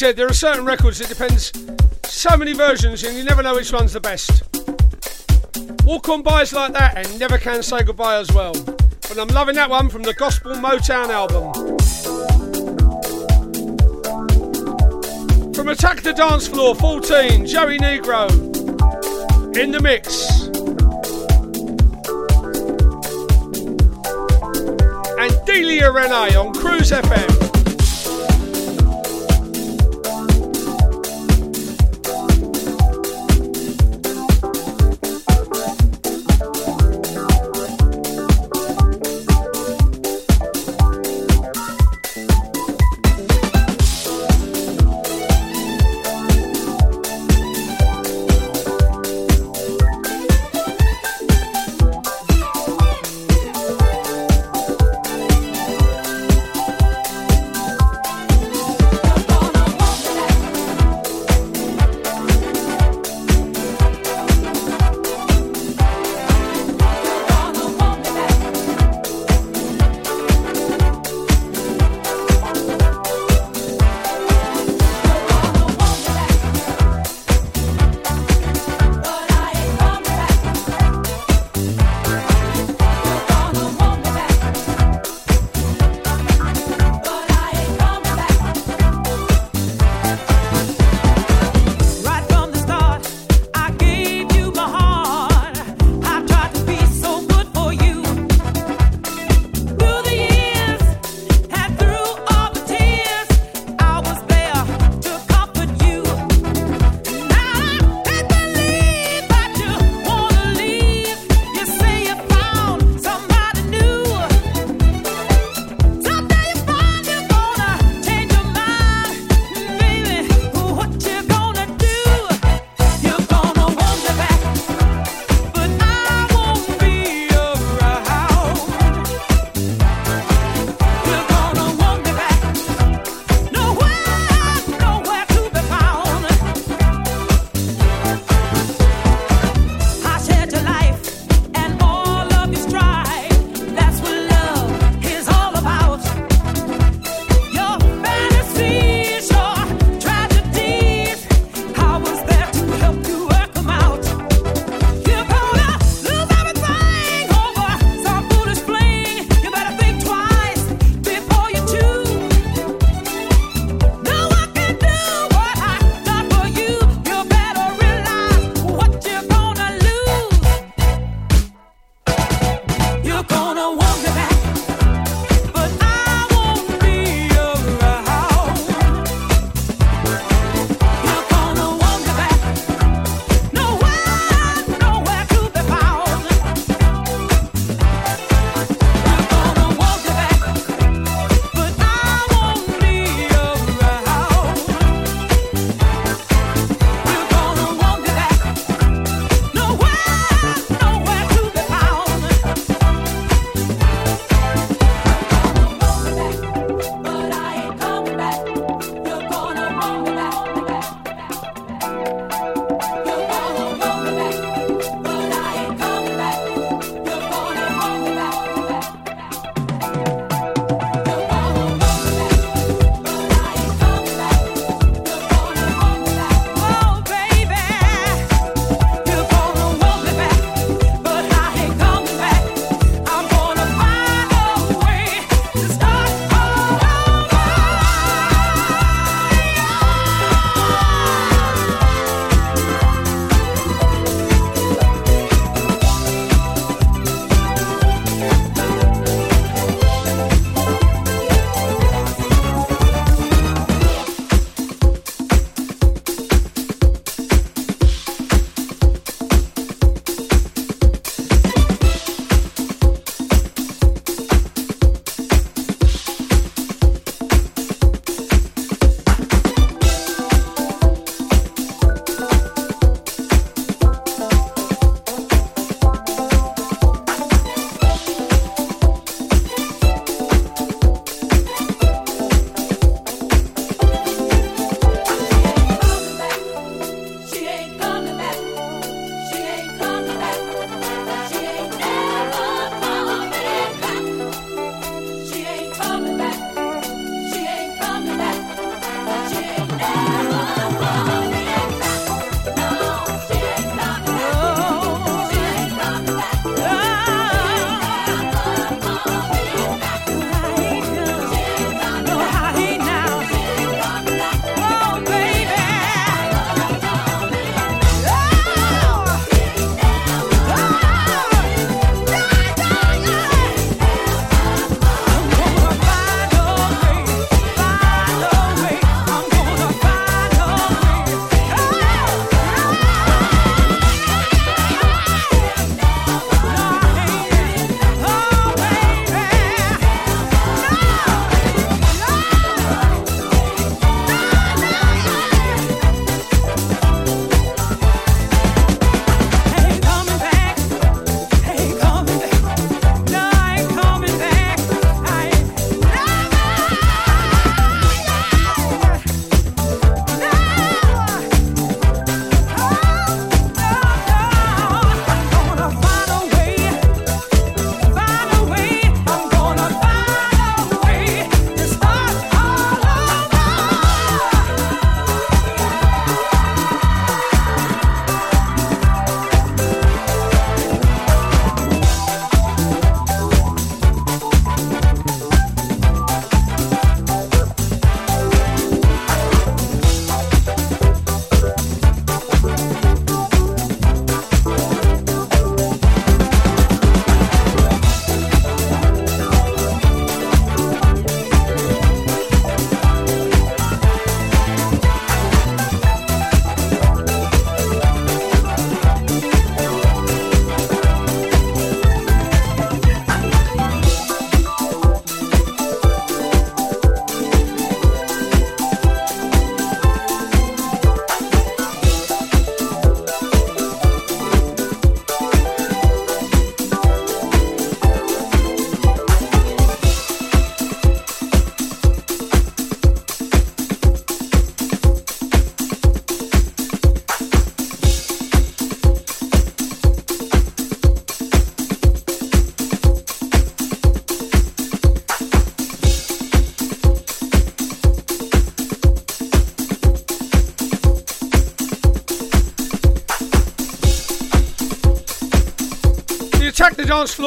Said, 0.00 0.16
there 0.16 0.26
are 0.26 0.32
certain 0.32 0.64
records 0.64 0.98
that 0.98 1.10
depends 1.10 1.52
so 2.04 2.34
many 2.34 2.54
versions 2.54 3.04
and 3.04 3.18
you 3.18 3.22
never 3.22 3.42
know 3.42 3.54
which 3.54 3.70
one's 3.70 3.92
the 3.92 4.00
best. 4.00 4.44
Walk 5.84 6.08
on 6.08 6.22
bys 6.22 6.54
like 6.54 6.72
that 6.72 6.96
and 6.96 7.18
never 7.18 7.36
can 7.36 7.62
say 7.62 7.82
goodbye 7.82 8.16
as 8.16 8.32
well. 8.32 8.54
But 8.54 9.18
I'm 9.18 9.28
loving 9.28 9.56
that 9.56 9.68
one 9.68 9.90
from 9.90 10.02
the 10.02 10.14
Gospel 10.14 10.54
Motown 10.54 11.10
album. 11.10 11.52
From 15.52 15.68
Attack 15.68 16.00
the 16.00 16.14
Dance 16.14 16.48
Floor 16.48 16.74
14, 16.74 17.44
Joey 17.44 17.76
Negro 17.76 18.30
in 19.54 19.70
the 19.70 19.82
mix. 19.82 20.46
And 25.18 25.46
Delia 25.46 25.92
Renee 25.92 26.36
on 26.36 26.54
Cruise 26.54 26.90
FM. 26.90 27.39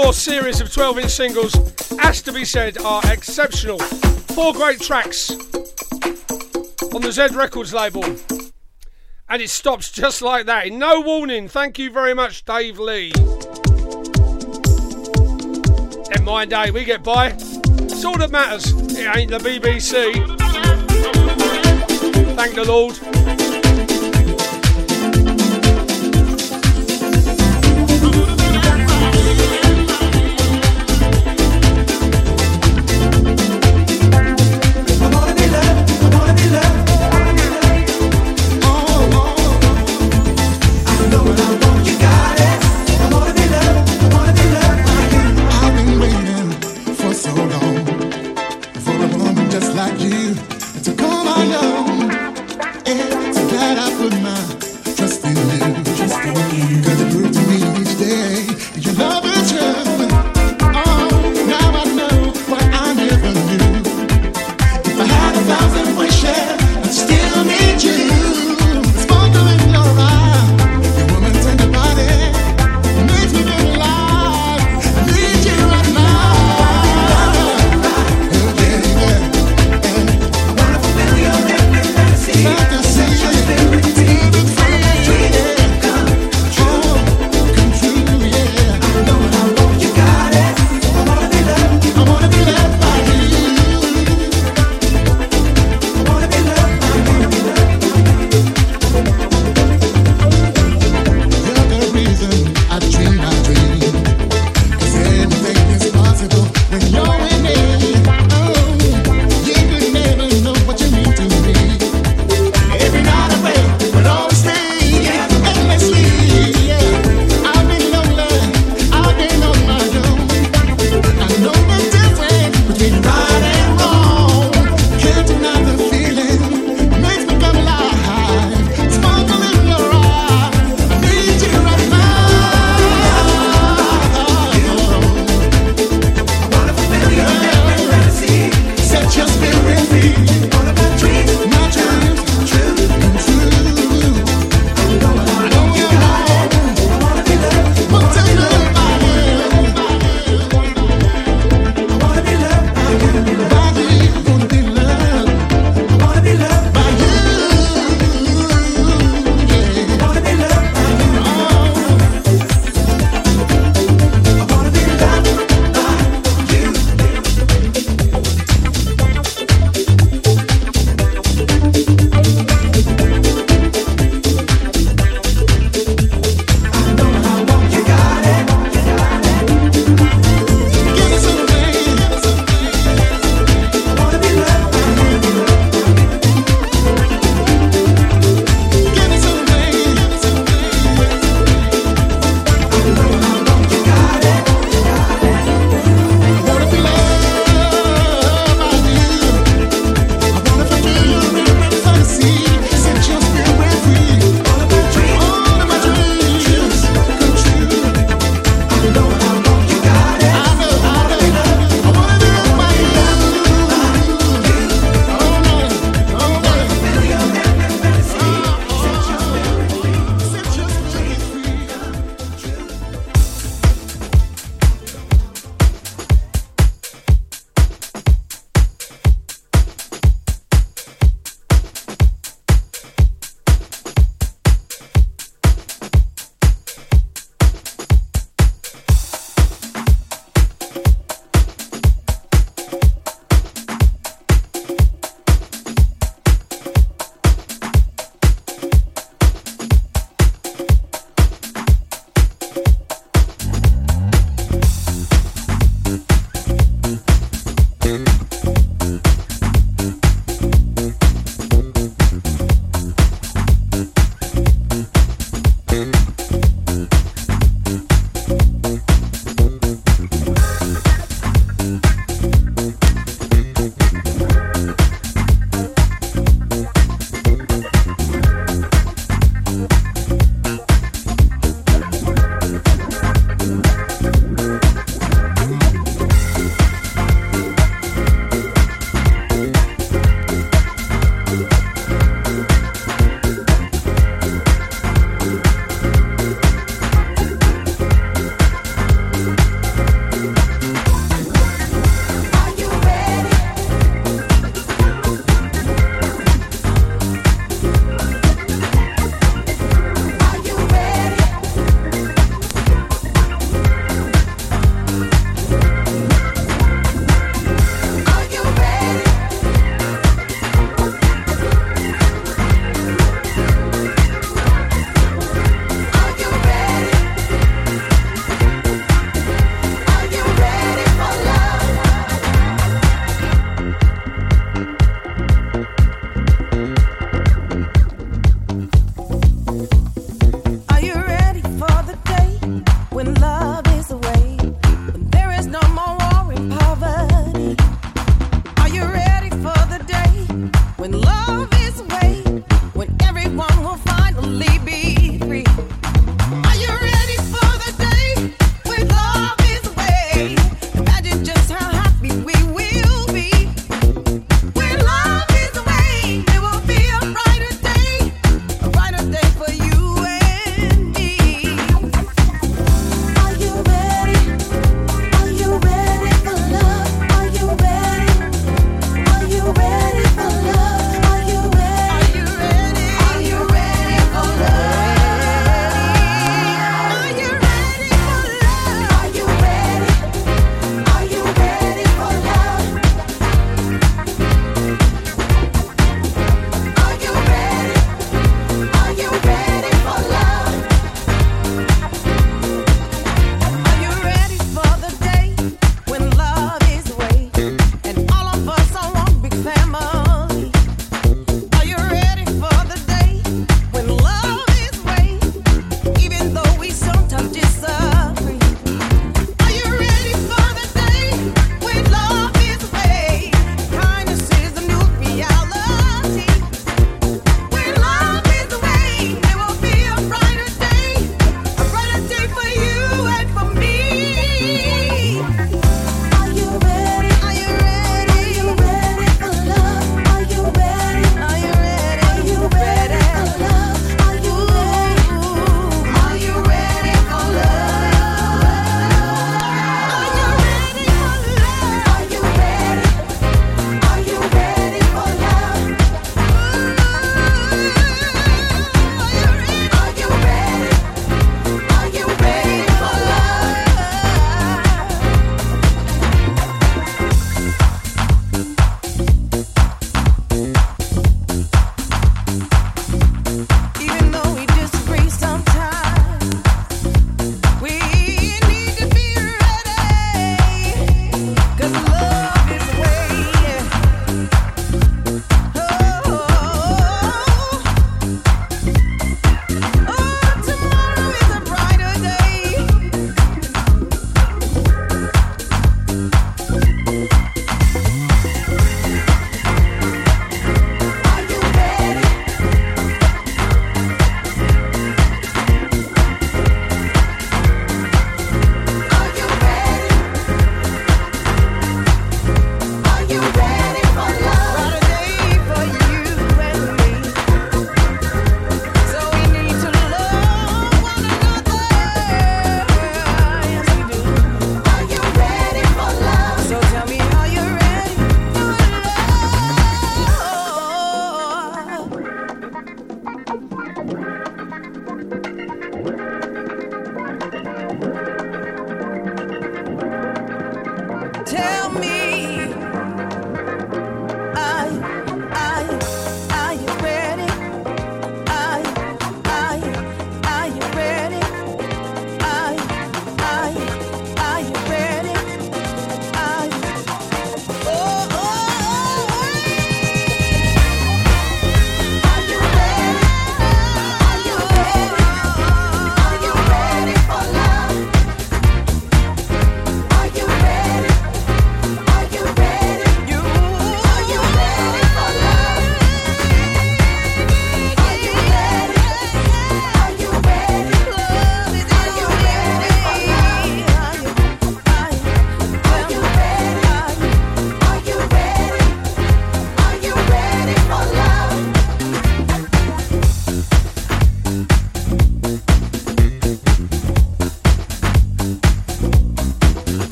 Floor 0.00 0.14
series 0.14 0.62
of 0.62 0.72
12 0.72 0.98
inch 1.00 1.10
singles, 1.10 1.52
has 1.98 2.22
to 2.22 2.32
be 2.32 2.42
said, 2.42 2.78
are 2.78 3.02
exceptional. 3.12 3.78
Four 3.78 4.54
great 4.54 4.80
tracks 4.80 5.30
on 5.30 7.02
the 7.02 7.10
Z 7.12 7.28
Records 7.34 7.74
label. 7.74 8.04
And 9.28 9.42
it 9.42 9.50
stops 9.50 9.92
just 9.92 10.22
like 10.22 10.46
that. 10.46 10.72
No 10.72 11.02
warning. 11.02 11.48
Thank 11.48 11.78
you 11.78 11.90
very 11.90 12.14
much, 12.14 12.46
Dave 12.46 12.78
Lee. 12.78 13.12
In 16.16 16.24
my 16.24 16.46
day, 16.48 16.70
we 16.70 16.84
get 16.84 17.04
by. 17.04 17.34
It's 17.36 18.02
all 18.02 18.16
that 18.16 18.30
matters. 18.30 18.72
It 18.96 19.14
ain't 19.14 19.30
the 19.30 19.38
BBC. 19.38 20.14
Thank 22.36 22.54
the 22.54 22.64
Lord. 22.64 23.09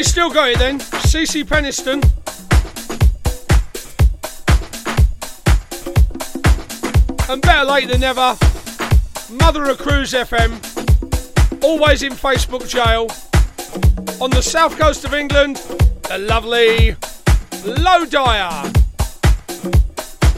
Still 0.00 0.32
got 0.32 0.48
it 0.48 0.58
then. 0.58 0.78
CeCe 0.78 1.44
Peniston. 1.44 2.02
And 7.28 7.42
better 7.42 7.64
late 7.66 7.88
than 7.88 8.00
never, 8.00 8.36
Mother 9.30 9.68
of 9.68 9.78
Cruise 9.78 10.12
FM, 10.12 10.52
always 11.62 12.02
in 12.02 12.12
Facebook 12.12 12.68
jail. 12.68 13.10
On 14.22 14.30
the 14.30 14.40
south 14.40 14.78
coast 14.78 15.04
of 15.04 15.12
England, 15.14 15.56
the 16.08 16.18
lovely 16.18 16.96
Dyer. 18.08 18.72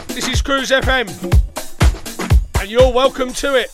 This 0.08 0.28
is 0.28 0.42
Cruise 0.42 0.70
FM, 0.70 1.08
and 2.60 2.70
you're 2.70 2.92
welcome 2.92 3.32
to 3.34 3.56
it. 3.56 3.73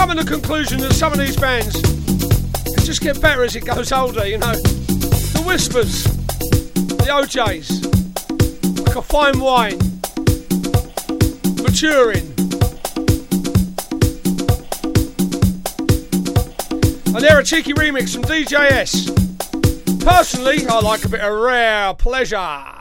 Come 0.00 0.16
to 0.16 0.24
the 0.24 0.30
conclusion 0.30 0.78
that 0.78 0.94
some 0.94 1.12
of 1.12 1.18
these 1.18 1.36
bands 1.36 1.74
just 2.86 3.02
get 3.02 3.20
better 3.20 3.44
as 3.44 3.54
it 3.54 3.66
goes 3.66 3.92
older, 3.92 4.26
you 4.26 4.38
know. 4.38 4.54
The 4.54 5.42
Whispers, 5.46 6.04
the 6.04 7.14
O'Jays, 7.14 7.84
like 8.86 8.96
a 8.96 9.02
fine 9.02 9.38
wine, 9.38 9.76
maturing. 11.62 12.32
And 17.14 17.22
they're 17.22 17.40
a 17.40 17.44
cheeky 17.44 17.74
remix 17.74 18.14
from 18.14 18.22
DJS. 18.22 20.02
Personally, 20.02 20.66
I 20.66 20.80
like 20.80 21.04
a 21.04 21.10
bit 21.10 21.20
of 21.20 21.30
rare 21.30 21.92
pleasure. 21.92 22.79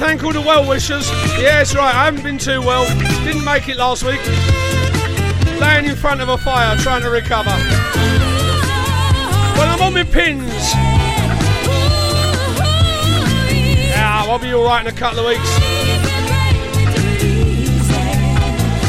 Thank 0.00 0.24
all 0.24 0.32
the 0.32 0.40
well 0.40 0.66
wishers. 0.66 1.08
That's 1.38 1.74
right, 1.74 1.94
I 1.94 2.06
haven't 2.06 2.24
been 2.24 2.38
too 2.38 2.62
well. 2.62 2.88
Didn't 3.24 3.44
make 3.44 3.68
it 3.68 3.76
last 3.76 4.02
week. 4.02 4.20
Laying 5.60 5.84
in 5.84 5.94
front 5.94 6.22
of 6.22 6.30
a 6.30 6.38
fire 6.38 6.74
trying 6.78 7.02
to 7.02 7.10
recover. 7.10 7.50
Well, 9.56 9.68
I'm 9.68 9.82
on 9.82 9.92
my 9.92 10.04
pins. 10.04 10.72
Yeah, 13.90 14.24
I'll 14.26 14.38
be 14.38 14.54
alright 14.54 14.86
in 14.86 14.92
a 14.92 14.96
couple 14.96 15.20
of 15.20 15.26
weeks. 15.26 15.50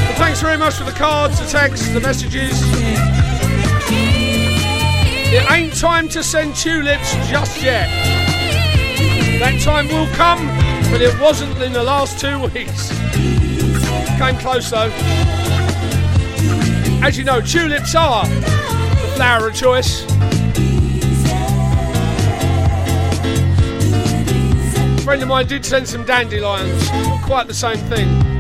But 0.08 0.16
thanks 0.18 0.40
very 0.42 0.58
much 0.58 0.76
for 0.76 0.86
the 0.86 0.92
cards, 0.92 1.40
the 1.42 1.46
texts, 1.46 1.90
the 1.90 2.00
messages. 2.00 2.58
It 5.34 5.52
ain't 5.52 5.76
time 5.78 6.08
to 6.10 6.24
send 6.24 6.56
tulips 6.56 7.14
just 7.30 7.62
yet. 7.62 7.90
That 9.40 9.60
time 9.62 9.88
will 9.88 10.08
come, 10.14 10.48
but 10.92 11.02
it 11.02 11.18
wasn't 11.20 11.60
in 11.62 11.72
the 11.74 11.82
last 11.82 12.20
two 12.20 12.38
weeks. 12.40 12.90
Came 14.20 14.38
close 14.38 14.70
though. 14.70 14.92
As 17.02 17.18
you 17.18 17.24
know, 17.24 17.42
tulips 17.42 17.96
are 17.96 18.28
the 18.28 19.12
flower 19.16 19.48
of 19.48 19.56
choice. 19.56 20.04
A 24.84 25.02
friend 25.04 25.22
of 25.24 25.30
mine 25.30 25.48
did 25.48 25.66
send 25.66 25.88
some 25.88 26.06
dandelions. 26.06 26.92
Not 26.92 27.24
quite 27.24 27.48
the 27.48 27.54
same 27.54 27.78
thing. 27.78 28.32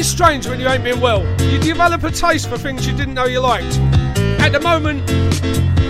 It's 0.00 0.08
strange 0.08 0.46
when 0.46 0.58
you 0.58 0.66
ain't 0.66 0.82
been 0.82 0.98
well. 0.98 1.26
You 1.42 1.58
develop 1.58 2.04
a 2.04 2.10
taste 2.10 2.48
for 2.48 2.56
things 2.56 2.86
you 2.86 2.96
didn't 2.96 3.12
know 3.12 3.26
you 3.26 3.40
liked. 3.40 3.78
At 4.42 4.52
the 4.52 4.60
moment, 4.60 5.08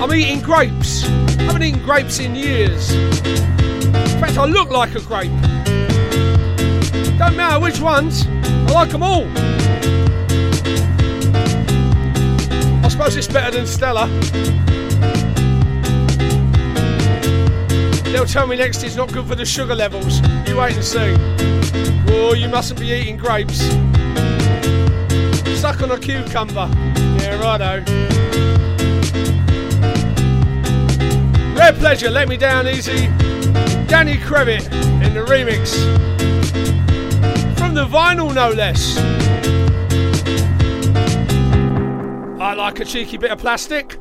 I'm 0.01 0.13
eating 0.13 0.41
grapes. 0.41 1.05
I 1.05 1.43
haven't 1.45 1.63
eaten 1.63 1.83
grapes 1.83 2.19
in 2.19 2.35
years. 2.35 2.91
In 2.93 4.21
fact, 4.21 4.37
I 4.39 4.45
look 4.45 4.71
like 4.71 4.95
a 4.95 5.01
grape. 5.01 5.31
Don't 7.19 7.37
matter 7.37 7.61
which 7.61 7.81
ones, 7.81 8.27
I 8.27 8.73
like 8.73 8.91
them 8.91 9.03
all. 9.03 9.27
I 12.85 12.89
suppose 12.89 13.17
it's 13.17 13.29
better 13.29 13.51
than 13.57 13.67
Stella. 13.67 14.09
They'll 18.05 18.27
tell 18.27 18.47
me 18.47 18.57
next 18.57 18.83
it's 18.83 18.97
not 18.97 19.13
good 19.13 19.27
for 19.27 19.37
the 19.37 19.45
sugar 19.45 19.75
levels. 19.75 20.21
You 20.49 20.57
wait 20.57 20.75
and 20.75 20.85
see. 20.85 21.15
Oh, 22.13 22.35
you 22.35 22.49
mustn't 22.49 22.81
be 22.81 22.89
eating 22.89 23.17
grapes. 23.17 23.61
Stuck 25.57 25.83
on 25.83 25.93
a 25.93 25.99
cucumber. 25.99 26.69
Yeah, 27.21 27.39
righto. 27.41 27.85
Rare 31.55 31.73
pleasure, 31.75 32.11
let 32.11 32.29
me 32.29 32.37
down 32.37 32.67
easy. 32.67 33.09
Danny 33.87 34.17
Krevit 34.17 34.65
in 35.05 35.13
the 35.13 35.21
remix. 35.21 35.75
From 37.59 37.75
the 37.75 37.85
vinyl, 37.85 38.35
no 38.35 38.51
less. 38.51 38.97
I 42.41 42.55
like 42.55 42.81
a 42.81 42.85
cheeky 42.85 43.19
bit 43.19 43.31
of 43.31 43.39
plastic. 43.39 44.00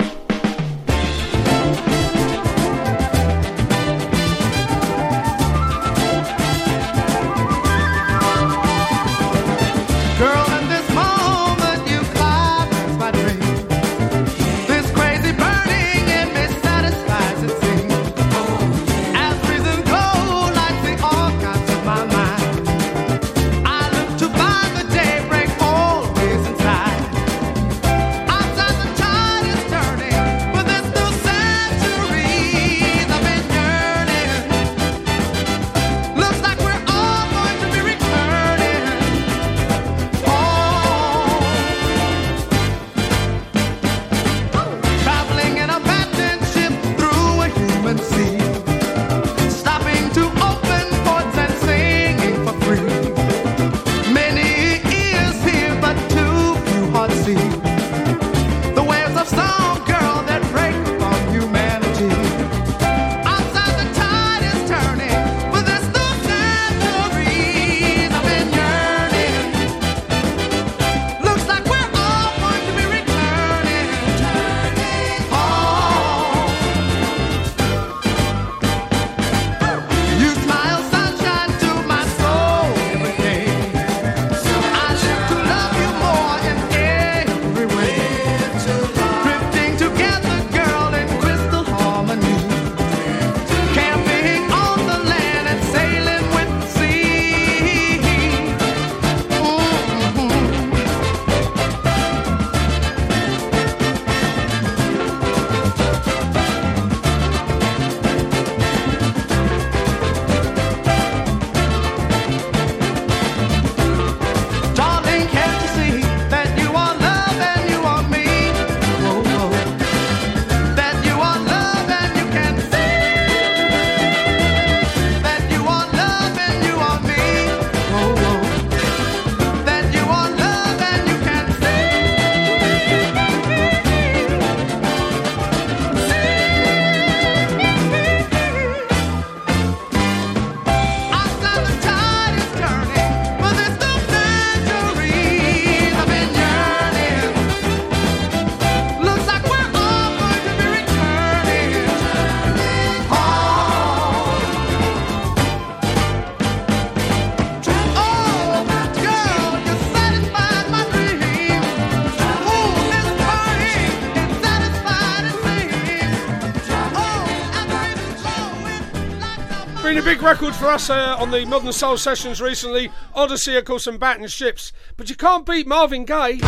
Big 170.10 170.24
record 170.24 170.56
for 170.56 170.66
us 170.66 170.90
uh, 170.90 171.16
on 171.20 171.30
the 171.30 171.46
Modern 171.46 171.72
Soul 171.72 171.96
sessions 171.96 172.42
recently. 172.42 172.90
Odyssey, 173.14 173.56
of 173.58 173.66
course, 173.66 173.86
and 173.86 174.00
Battened 174.00 174.32
Ships. 174.32 174.72
But 174.98 175.08
you 175.08 175.16
can't 175.16 175.46
beat 175.46 175.68
Marvin 175.68 176.04
Gaye. 176.04 176.40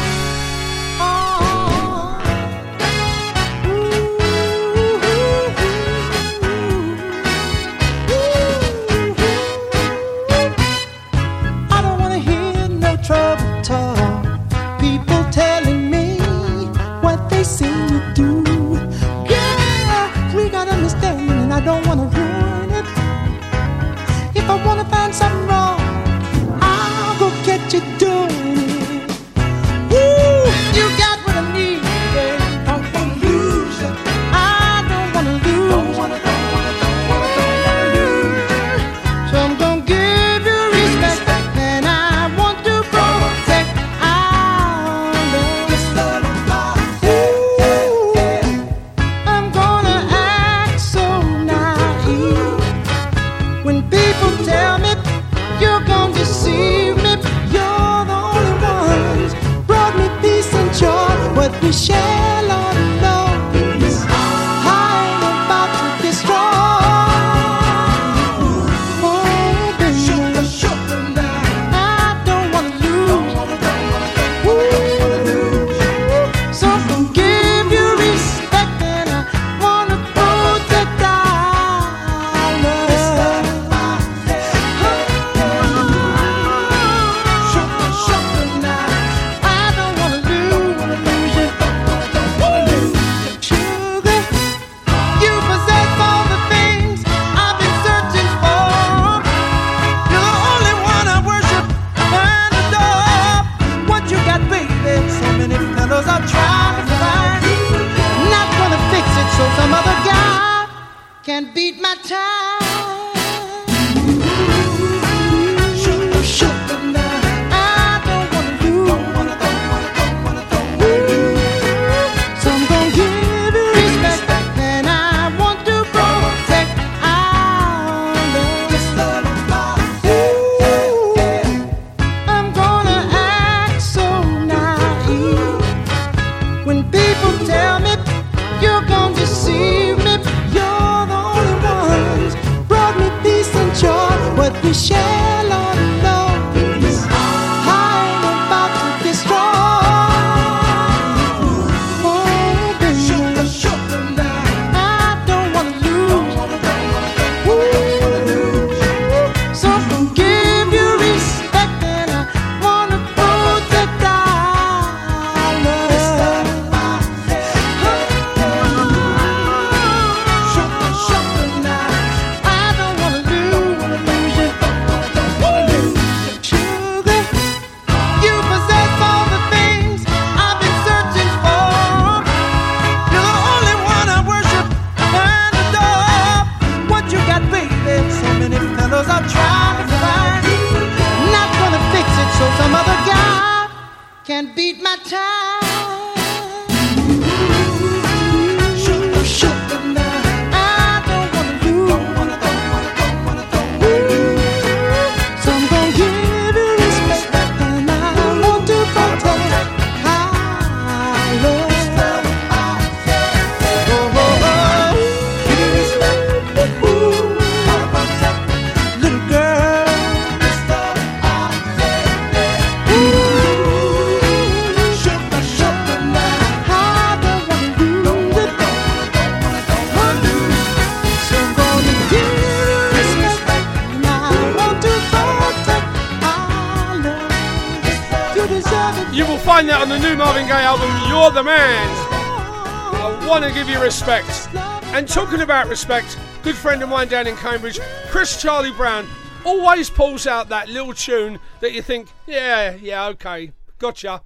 that 245.61 245.69
respect, 245.69 246.17
good 246.41 246.55
friend 246.55 246.81
of 246.81 246.89
mine 246.89 247.07
down 247.07 247.27
in 247.27 247.35
Cambridge, 247.35 247.79
Chris 248.09 248.41
Charlie 248.41 248.71
Brown, 248.71 249.07
always 249.45 249.91
pulls 249.91 250.25
out 250.25 250.49
that 250.49 250.67
little 250.69 250.91
tune 250.91 251.37
that 251.59 251.71
you 251.71 251.83
think, 251.83 252.07
yeah, 252.25 252.73
yeah, 252.81 253.05
okay, 253.09 253.51
gotcha. 253.77 254.21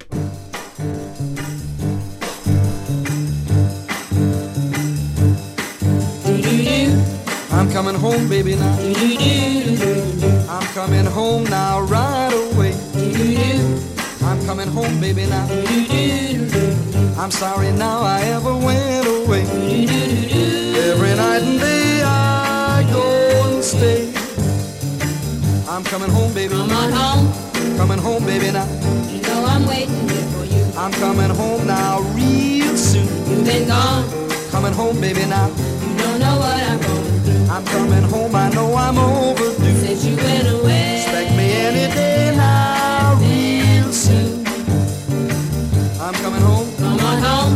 home, 28.06 28.24
baby, 28.24 28.52
now. 28.52 28.66
You 29.10 29.20
know 29.22 29.44
I'm 29.44 29.66
waiting 29.66 30.08
here 30.08 30.28
for 30.34 30.44
you. 30.44 30.62
I'm 30.78 30.92
coming 30.92 31.32
home 31.40 31.66
now, 31.66 32.00
real 32.14 32.76
soon. 32.76 33.08
You've 33.28 33.44
been 33.44 33.66
gone. 33.66 34.04
Coming 34.52 34.72
home, 34.72 35.00
baby, 35.00 35.26
now. 35.26 35.48
You 35.48 35.92
don't 35.98 36.20
know 36.20 36.36
what 36.38 36.58
I'm 36.70 36.80
going 36.86 37.20
through. 37.24 37.54
I'm 37.54 37.64
coming 37.74 38.04
home, 38.14 38.34
I 38.34 38.48
know 38.50 38.68
I'm 38.76 38.96
overdue. 38.96 39.78
Since 39.82 40.04
you 40.06 40.16
went 40.16 40.46
away. 40.56 41.02
Expect 41.02 41.30
me 41.36 41.46
any 41.68 41.86
day 41.94 42.32
now, 42.36 43.18
real 43.18 43.92
soon. 43.92 44.46
I'm 45.98 46.14
coming 46.24 46.44
home. 46.50 46.68
Come 46.78 47.00
on 47.10 47.18
home. 47.28 47.54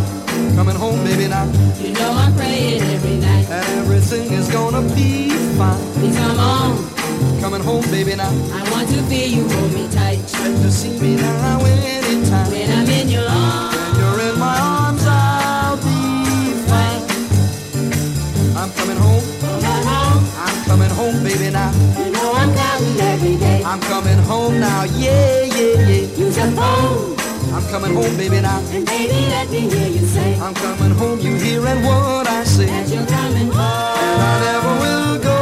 Coming 0.57 0.77
home, 0.77 0.99
baby, 1.05 1.29
now. 1.29 1.47
You 1.79 1.93
know 1.93 2.11
I'm 2.11 2.35
praying 2.35 2.83
every 2.83 3.17
night. 3.19 3.47
And 3.51 3.65
everything 3.79 4.33
is 4.33 4.49
gonna 4.49 4.83
be 4.97 5.31
fine. 5.57 6.13
Come 6.19 6.41
on 6.41 6.90
coming 7.61 7.83
home, 7.83 7.91
baby, 7.91 8.17
now. 8.17 8.31
I 8.31 8.71
want 8.71 8.89
to 8.89 9.03
feel 9.05 9.29
you 9.29 9.49
hold 9.49 9.73
me 9.73 9.89
tight. 9.91 10.21
Expect 10.21 10.57
to 10.63 10.71
see 10.71 10.99
me 10.99 11.17
now 11.17 11.61
anytime. 11.65 12.51
When 12.51 12.71
I'm 12.71 12.89
in 12.89 13.09
your 13.09 13.29
arms. 13.29 13.77
When 13.77 13.97
you're 14.01 14.33
in 14.33 14.39
my 14.39 14.59
arms, 14.59 15.05
I'll 15.07 15.77
be 15.77 16.55
fine. 16.69 17.05
I'm 18.57 18.71
coming 18.73 18.97
home. 18.97 19.25
Coming 19.41 19.87
home. 19.87 20.25
I'm 20.37 20.65
coming 20.65 20.91
home, 20.91 21.23
baby, 21.23 21.51
now. 21.51 21.73
You 21.99 22.13
know 22.13 22.33
I'm 22.33 22.55
counting 22.55 23.01
every 23.01 23.37
day. 23.37 23.63
I'm 23.65 23.81
coming 23.81 24.19
home 24.19 24.61
now, 24.61 24.85
yeah, 24.97 25.45
yeah, 25.45 25.87
yeah. 25.87 26.17
Use 26.17 26.37
your 26.37 26.51
phone. 26.53 27.17
I'm 27.53 27.67
coming 27.69 27.95
home, 27.95 28.17
baby, 28.17 28.41
now. 28.41 28.59
And 28.73 28.87
baby, 28.87 29.29
let 29.29 29.51
me 29.51 29.61
hear 29.69 29.89
you 29.89 30.07
say. 30.07 30.39
I'm 30.41 30.55
coming 30.55 30.93
home, 30.93 31.21
you 31.21 31.37
hearing 31.37 31.83
what 31.85 32.27
I 32.27 32.45
say. 32.45 32.67
That 32.67 32.89
you're 32.89 33.07
coming 33.07 33.51
home. 33.51 33.99
And 34.01 34.23
I 34.23 34.41
never 34.41 34.73
will 34.81 35.19
go. 35.23 35.40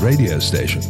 Radio 0.00 0.38
station. 0.38 0.80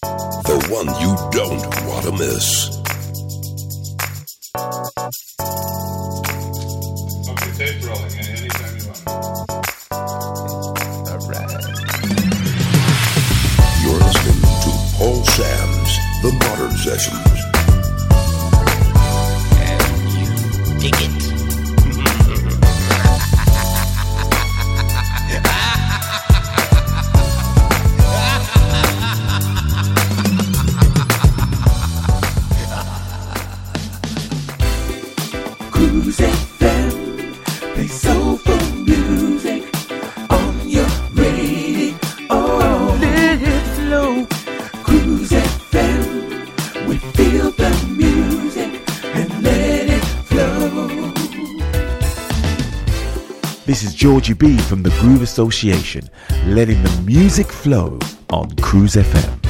The 0.00 0.66
one 0.70 0.86
you 1.00 1.14
don't 1.30 1.64
want 1.86 2.04
to 2.06 2.12
miss. 2.12 2.75
Georgie 54.06 54.34
B 54.34 54.56
from 54.56 54.84
the 54.84 54.90
Groove 55.00 55.20
Association, 55.20 56.08
letting 56.46 56.80
the 56.80 57.02
music 57.04 57.48
flow 57.48 57.98
on 58.30 58.48
Cruise 58.62 58.94
FM. 58.94 59.44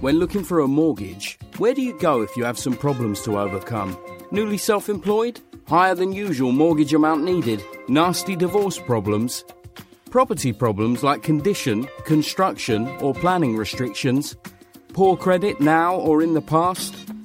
When 0.00 0.18
looking 0.18 0.42
for 0.42 0.58
a 0.58 0.66
mortgage, 0.66 1.38
where 1.58 1.72
do 1.72 1.82
you 1.82 1.96
go 2.00 2.22
if 2.22 2.36
you 2.36 2.42
have 2.42 2.58
some 2.58 2.76
problems 2.76 3.22
to 3.22 3.38
overcome? 3.38 3.96
Newly 4.32 4.58
self 4.58 4.88
employed? 4.88 5.40
Higher 5.68 5.94
than 5.94 6.12
usual 6.12 6.50
mortgage 6.50 6.92
amount 6.92 7.22
needed? 7.22 7.64
Nasty 7.86 8.34
divorce 8.34 8.76
problems? 8.76 9.44
Property 10.10 10.52
problems 10.52 11.04
like 11.04 11.22
condition, 11.22 11.86
construction, 12.04 12.88
or 13.00 13.14
planning 13.14 13.56
restrictions? 13.56 14.34
Poor 14.92 15.16
credit 15.16 15.60
now 15.60 15.94
or 15.94 16.24
in 16.24 16.34
the 16.34 16.42
past? 16.42 17.07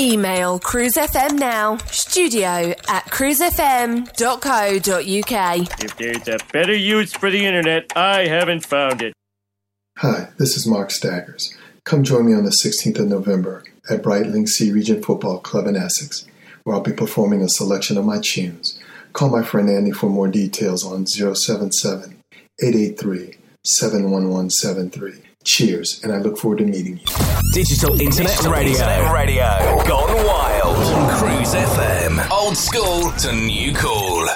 Email 0.00 0.58
cruisefm 0.58 1.38
now, 1.38 1.76
studio 1.88 2.72
at 2.88 3.04
cruisefm.co.uk. 3.10 5.84
If 5.84 5.96
there's 5.98 6.26
a 6.26 6.38
better 6.54 6.74
use 6.74 7.12
for 7.12 7.30
the 7.30 7.44
internet, 7.44 7.92
I 7.94 8.26
haven't 8.26 8.64
found 8.64 9.02
it. 9.02 9.12
Hi, 9.98 10.30
this 10.38 10.56
is 10.56 10.66
Mark 10.66 10.90
Staggers. 10.90 11.54
Come 11.84 12.02
join 12.02 12.24
me 12.24 12.32
on 12.32 12.44
the 12.44 12.56
16th 12.64 12.98
of 12.98 13.08
November 13.08 13.62
at 13.90 14.02
Brightlingsea 14.02 14.72
Regent 14.72 15.04
Football 15.04 15.40
Club 15.40 15.66
in 15.66 15.76
Essex, 15.76 16.26
where 16.64 16.74
I'll 16.74 16.82
be 16.82 16.94
performing 16.94 17.42
a 17.42 17.48
selection 17.50 17.98
of 17.98 18.06
my 18.06 18.22
tunes. 18.24 18.80
Call 19.12 19.28
my 19.28 19.42
friend 19.42 19.68
Andy 19.68 19.90
for 19.90 20.08
more 20.08 20.28
details 20.28 20.82
on 20.82 21.06
077 21.06 22.16
883 22.62 23.36
71173. 23.66 25.29
Cheers, 25.44 26.00
and 26.04 26.12
I 26.12 26.18
look 26.18 26.36
forward 26.36 26.58
to 26.58 26.64
meeting 26.66 26.98
you. 26.98 27.14
Digital 27.54 27.98
Internet 27.98 28.32
Digital 28.32 28.52
Radio. 28.52 28.72
Internet 28.72 29.12
Radio. 29.14 29.84
Gone 29.88 30.26
wild. 30.26 30.76
On 30.76 31.18
Cruise 31.18 31.54
FM. 31.54 32.30
Old 32.30 32.56
school 32.58 33.10
to 33.12 33.32
new 33.32 33.72
cool. 33.72 34.29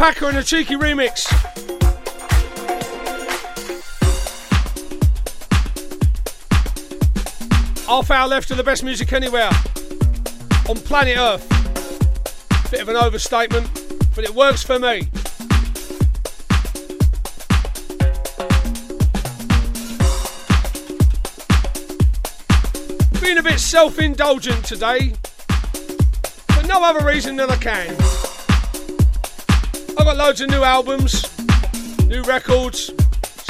Packer 0.00 0.28
and 0.28 0.38
a 0.38 0.42
cheeky 0.42 0.76
remix. 0.76 1.26
Half 7.86 8.10
hour 8.10 8.26
left 8.26 8.50
of 8.50 8.56
the 8.56 8.64
best 8.64 8.82
music 8.82 9.12
anywhere 9.12 9.50
on 10.70 10.76
planet 10.76 11.18
Earth. 11.18 11.46
Bit 12.70 12.80
of 12.80 12.88
an 12.88 12.96
overstatement, 12.96 13.68
but 14.14 14.24
it 14.24 14.30
works 14.30 14.62
for 14.62 14.78
me. 14.78 15.06
Being 23.20 23.36
a 23.36 23.42
bit 23.42 23.60
self 23.60 23.98
indulgent 23.98 24.64
today, 24.64 25.12
for 26.52 26.66
no 26.66 26.82
other 26.82 27.04
reason 27.04 27.36
than 27.36 27.50
I 27.50 27.56
can 27.56 28.29
got 30.10 30.26
loads 30.26 30.40
of 30.40 30.50
new 30.50 30.64
albums, 30.64 31.24
new 32.08 32.22
records. 32.22 32.90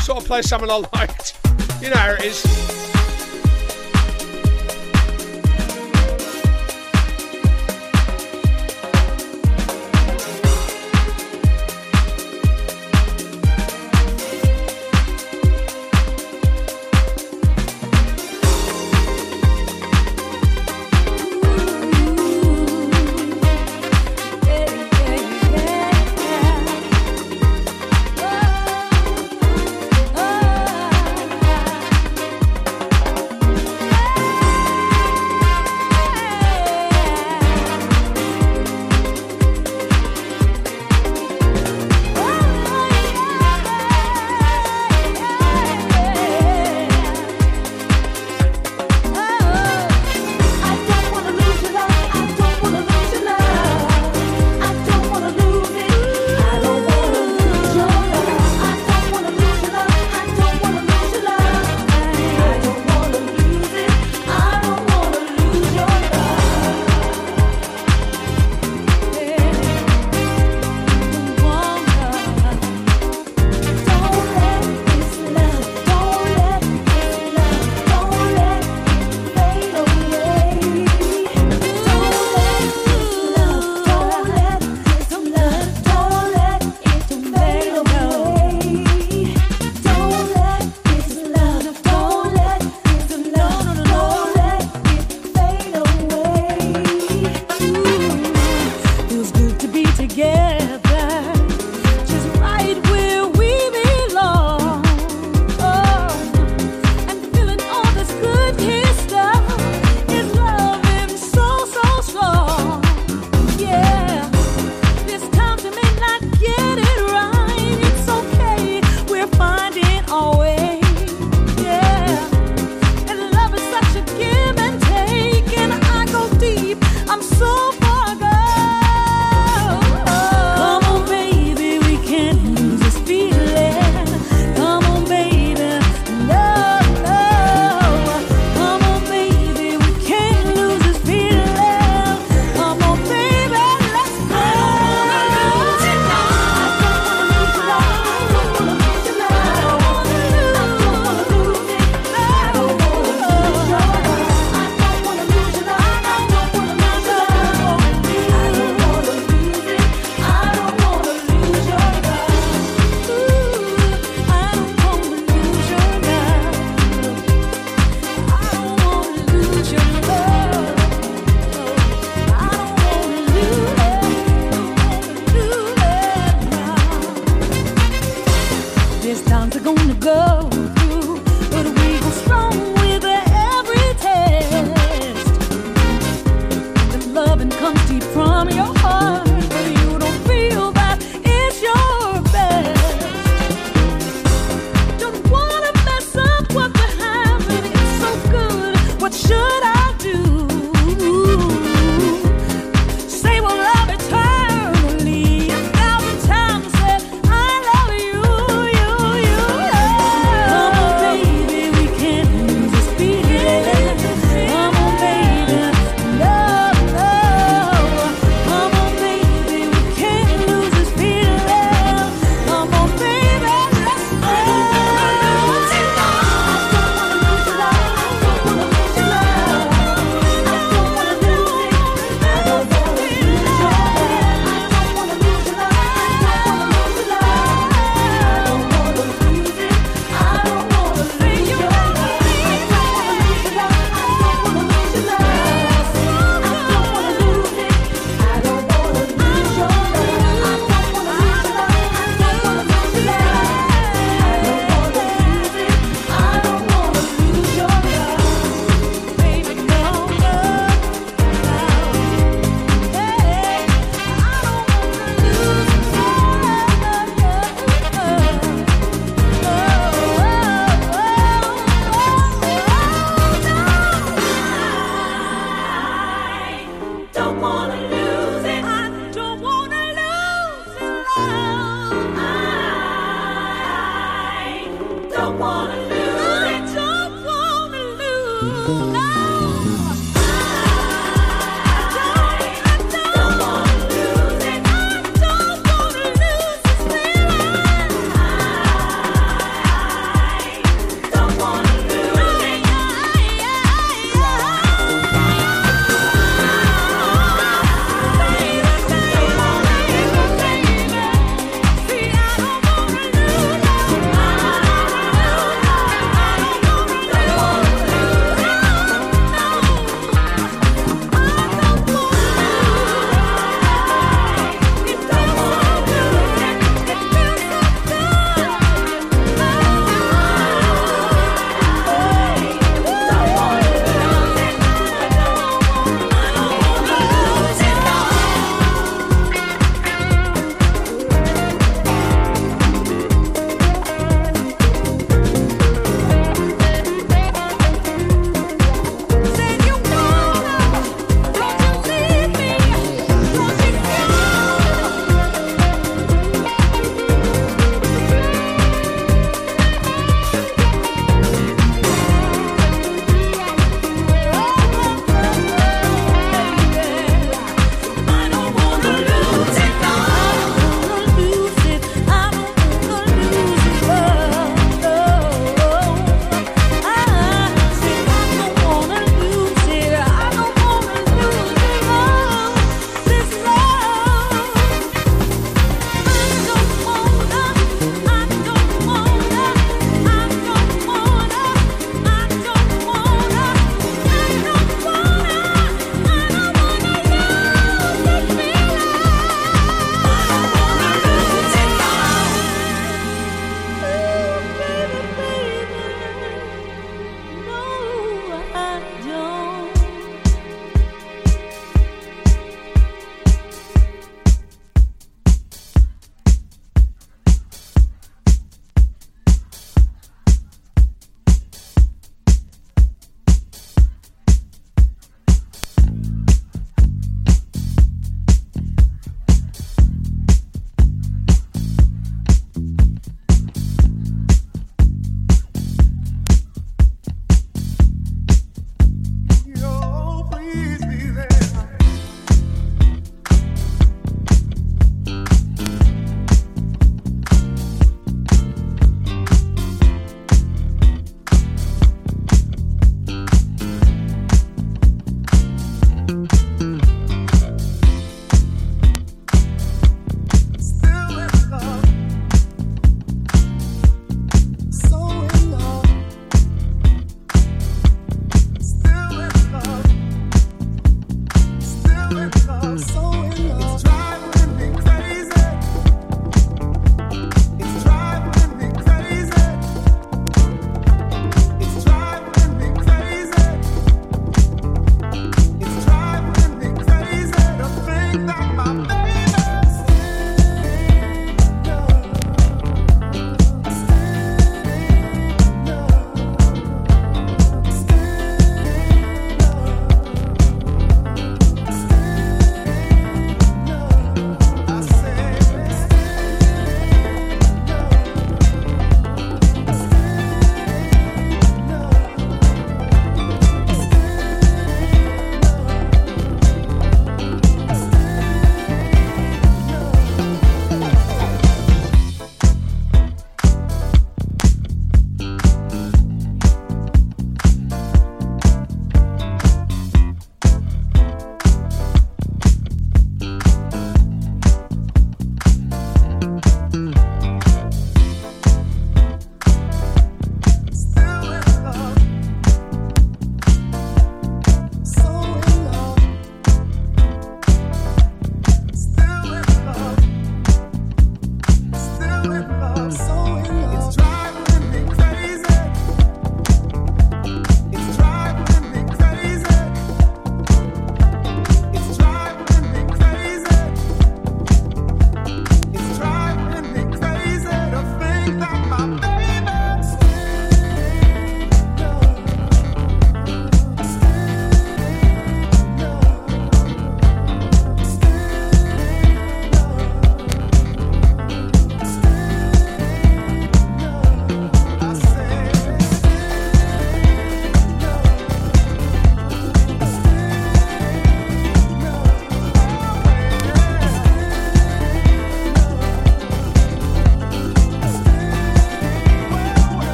Sort 0.00 0.22
of 0.22 0.24
play 0.24 0.40
something 0.40 0.70
I 0.70 0.82
liked. 0.94 1.36
You 1.82 1.90
know 1.90 1.96
how 1.96 2.12
it 2.12 2.24
is. 2.24 2.95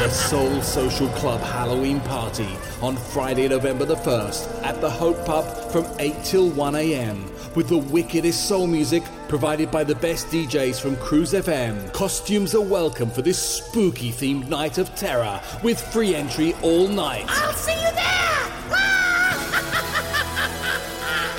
The 0.00 0.08
Soul 0.08 0.62
Social 0.62 1.08
Club 1.08 1.42
Halloween 1.42 2.00
Party 2.00 2.48
on 2.80 2.96
Friday, 2.96 3.46
November 3.48 3.84
the 3.84 3.96
1st 3.96 4.64
at 4.64 4.80
the 4.80 4.88
Hope 4.88 5.26
Pub 5.26 5.44
from 5.70 5.84
8 5.98 6.24
till 6.24 6.48
1 6.48 6.74
am 6.74 7.30
with 7.54 7.68
the 7.68 7.76
wickedest 7.76 8.48
soul 8.48 8.66
music 8.66 9.02
provided 9.28 9.70
by 9.70 9.84
the 9.84 9.94
best 9.94 10.28
DJs 10.28 10.80
from 10.80 10.96
Cruise 10.96 11.34
FM. 11.34 11.92
Costumes 11.92 12.54
are 12.54 12.62
welcome 12.62 13.10
for 13.10 13.20
this 13.20 13.38
spooky 13.38 14.10
themed 14.10 14.48
night 14.48 14.78
of 14.78 14.88
terror 14.94 15.38
with 15.62 15.78
free 15.78 16.14
entry 16.14 16.54
all 16.62 16.88
night. 16.88 17.26
I'll 17.28 17.52
see 17.52 17.74
you 17.74 17.90
there! 17.92 18.48
Ah! 18.72 20.16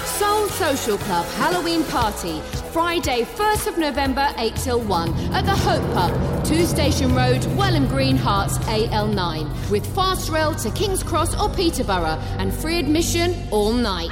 Soul 0.19 0.47
Social 0.49 0.99
Club 0.99 1.25
Halloween 1.25 1.83
Party, 1.85 2.39
Friday, 2.71 3.23
1st 3.23 3.67
of 3.67 3.77
November, 3.77 4.33
8 4.37 4.55
till 4.55 4.79
1, 4.79 5.09
at 5.33 5.43
the 5.43 5.51
Hope 5.51 5.83
Pub, 5.93 6.45
2 6.45 6.65
Station 6.65 7.13
Road, 7.13 7.41
Welham 7.57 7.85
Green, 7.89 8.15
Herts, 8.15 8.57
AL9, 8.59 9.69
with 9.69 9.85
fast 9.93 10.29
rail 10.29 10.55
to 10.55 10.71
King's 10.71 11.03
Cross 11.03 11.37
or 11.37 11.49
Peterborough, 11.53 12.17
and 12.39 12.53
free 12.53 12.79
admission 12.79 13.35
all 13.51 13.73
night. 13.73 14.09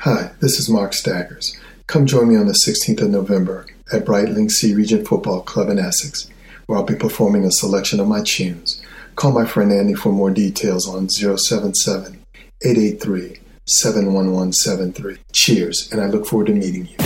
Hi, 0.00 0.30
this 0.40 0.58
is 0.58 0.70
Mark 0.70 0.94
Staggers. 0.94 1.54
Come 1.86 2.06
join 2.06 2.28
me 2.28 2.36
on 2.36 2.46
the 2.46 2.58
16th 2.66 3.02
of 3.02 3.10
November 3.10 3.66
at 3.92 4.06
Brightlingsea 4.06 4.74
Regent 4.74 5.06
Football 5.06 5.42
Club 5.42 5.68
in 5.68 5.78
Essex, 5.78 6.30
where 6.64 6.78
I'll 6.78 6.84
be 6.84 6.94
performing 6.94 7.44
a 7.44 7.52
selection 7.52 8.00
of 8.00 8.08
my 8.08 8.22
tunes. 8.24 8.82
Call 9.16 9.32
my 9.32 9.44
friend 9.44 9.70
Andy 9.70 9.92
for 9.92 10.12
more 10.12 10.30
details 10.30 10.88
on 10.88 11.10
077 11.10 12.24
883 12.64 13.41
71173. 13.66 15.18
Cheers, 15.32 15.88
and 15.92 16.00
I 16.00 16.06
look 16.06 16.26
forward 16.26 16.48
to 16.48 16.52
meeting 16.52 16.86
you. 16.86 16.96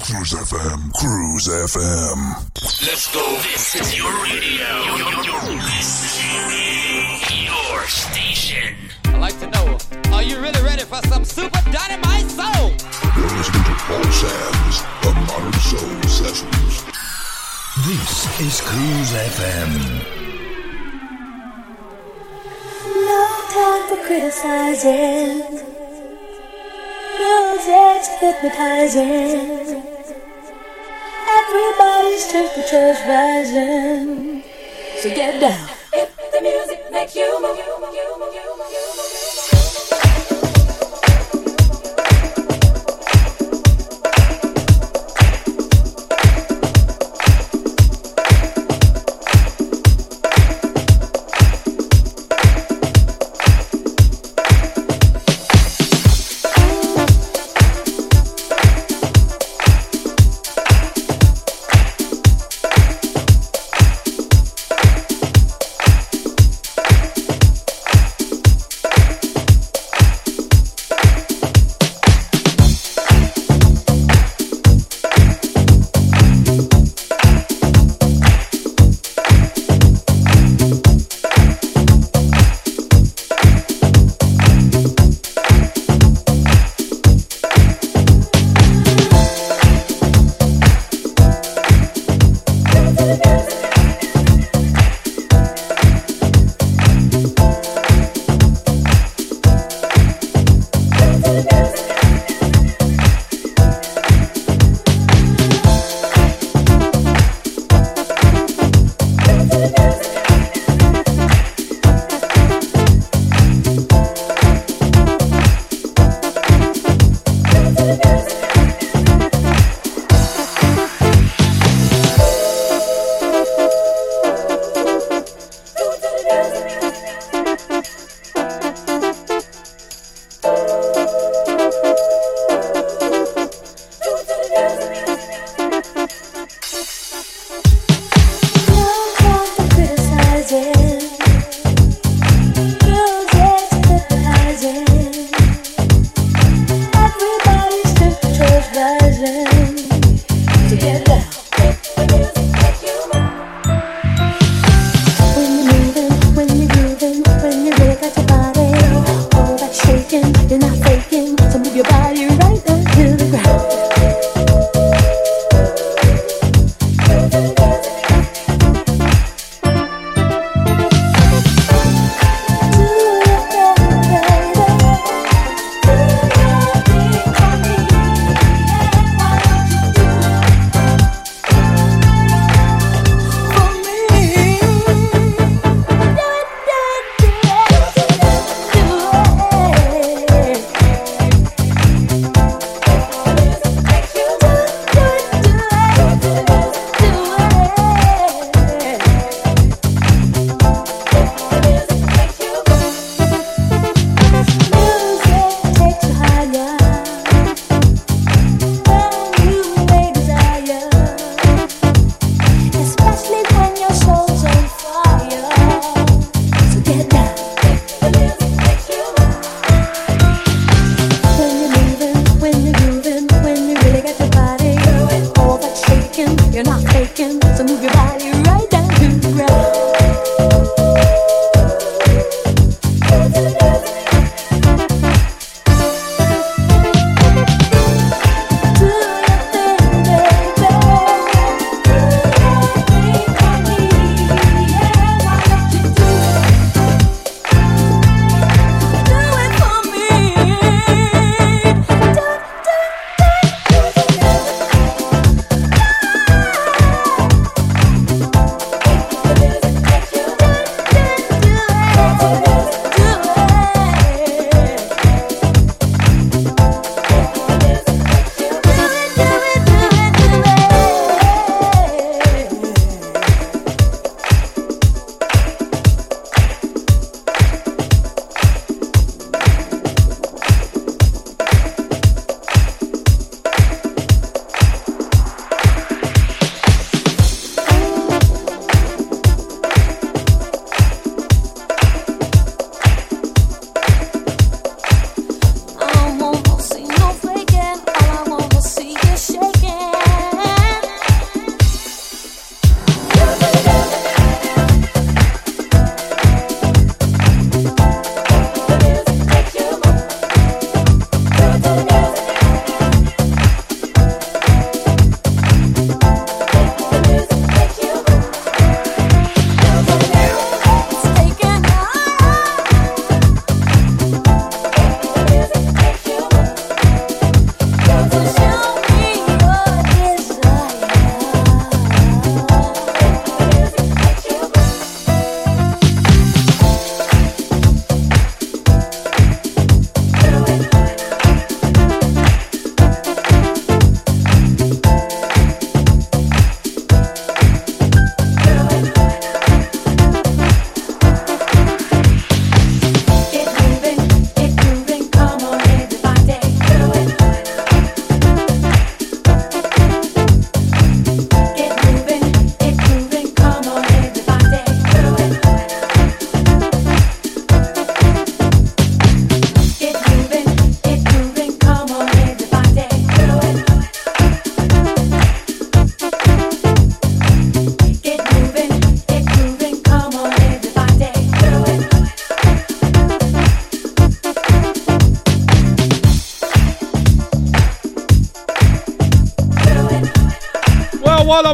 Cruise 0.00 0.32
FM, 0.32 0.92
Cruise 0.94 1.46
FM. 1.46 2.50
Let's 2.62 3.14
go. 3.14 3.20
This 3.42 3.74
is 3.76 3.98
your 3.98 4.10
radio. 4.24 4.66
Your 7.44 7.86
station. 7.86 8.74
I'd 9.04 9.20
like 9.20 9.38
to 9.40 9.46
know, 9.50 9.78
are 10.12 10.22
you 10.22 10.40
really 10.40 10.62
ready 10.62 10.84
for 10.84 11.00
some 11.08 11.24
super 11.24 11.60
dynamite 11.70 12.30
soul? 12.30 12.70
You're 13.16 13.28
listening 13.36 13.64
to 13.64 13.74
Paul 13.84 14.04
Sam's 14.04 14.82
The 15.02 15.12
Modern 15.28 15.52
Soul 15.60 16.02
Sessions. 16.08 16.84
This 17.86 18.40
is 18.40 18.60
Cruise 18.62 19.12
FM. 19.12 19.72
No 22.94 23.20
time 23.50 23.82
for 23.88 24.00
criticizing. 24.06 25.79
Music's 27.20 28.08
hypnotizing. 28.18 29.82
Everybody's 31.38 32.26
temperature's 32.32 33.00
rising. 33.06 34.42
So 34.96 35.08
get 35.14 35.38
down. 35.38 35.68
If 35.92 36.16
the 36.32 36.40
music 36.40 36.90
makes 36.90 37.14
you 37.14 37.42
move, 37.42 39.09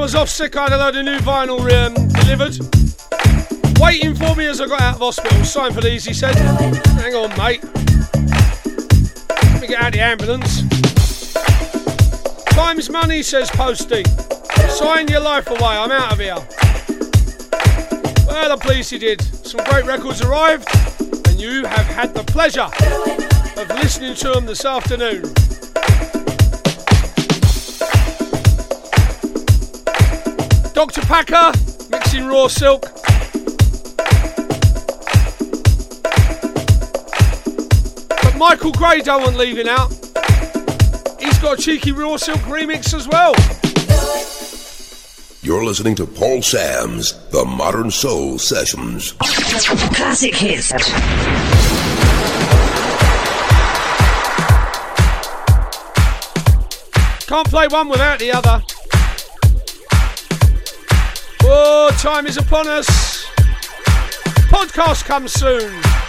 was 0.06 0.14
off 0.14 0.28
sick, 0.28 0.56
I 0.56 0.64
had 0.64 0.72
a 0.72 0.78
load 0.78 0.96
of 0.96 1.04
new 1.04 1.18
vinyl 1.18 1.60
um, 1.60 1.94
delivered. 2.08 2.58
Waiting 3.80 4.14
for 4.14 4.34
me 4.34 4.46
as 4.46 4.60
I 4.60 4.66
got 4.66 4.80
out 4.80 4.94
of 4.94 5.00
hospital. 5.00 5.44
Sign 5.44 5.72
for 5.72 5.80
these, 5.80 6.04
he 6.04 6.12
said. 6.12 6.34
Hang 6.34 7.14
on, 7.14 7.30
mate. 7.36 7.62
Let 9.52 9.60
me 9.60 9.68
get 9.68 9.80
out 9.80 9.92
the 9.92 10.00
ambulance. 10.00 10.62
Time's 12.50 12.88
money, 12.88 13.22
says 13.22 13.50
Posty. 13.50 14.02
Sign 14.68 15.08
your 15.08 15.20
life 15.20 15.48
away, 15.50 15.60
I'm 15.60 15.92
out 15.92 16.12
of 16.12 16.18
here. 16.18 16.36
Well, 18.26 18.52
I'm 18.52 18.58
pleased 18.58 18.92
you 18.92 18.98
did. 18.98 19.20
Some 19.46 19.64
great 19.64 19.84
records 19.84 20.22
arrived, 20.22 20.68
and 21.28 21.40
you 21.40 21.64
have 21.64 21.86
had 21.86 22.14
the 22.14 22.24
pleasure 22.24 22.68
of 23.60 23.68
listening 23.76 24.14
to 24.16 24.32
them 24.32 24.46
this 24.46 24.64
afternoon. 24.64 25.35
Dr. 30.86 31.00
Packer, 31.08 31.52
mixing 31.90 32.28
raw 32.28 32.46
silk. 32.46 32.82
But 38.22 38.36
Michael 38.36 38.70
Gray 38.70 39.00
don't 39.00 39.22
want 39.22 39.36
leaving 39.36 39.66
out. 39.66 39.90
He's 41.18 41.36
got 41.40 41.58
a 41.58 41.60
cheeky 41.60 41.90
raw 41.90 42.16
silk 42.16 42.38
remix 42.42 42.94
as 42.94 43.08
well. 43.08 43.34
You're 45.42 45.64
listening 45.64 45.96
to 45.96 46.06
Paul 46.06 46.40
Sam's 46.40 47.14
The 47.30 47.44
Modern 47.44 47.90
Soul 47.90 48.38
Sessions. 48.38 49.10
Classic 49.18 50.36
hits. 50.36 50.70
Can't 57.26 57.48
play 57.48 57.66
one 57.66 57.88
without 57.88 58.20
the 58.20 58.30
other. 58.30 58.62
Time 61.98 62.26
is 62.26 62.36
upon 62.36 62.68
us. 62.68 62.86
Podcast 64.50 65.04
comes 65.04 65.32
soon. 65.32 66.05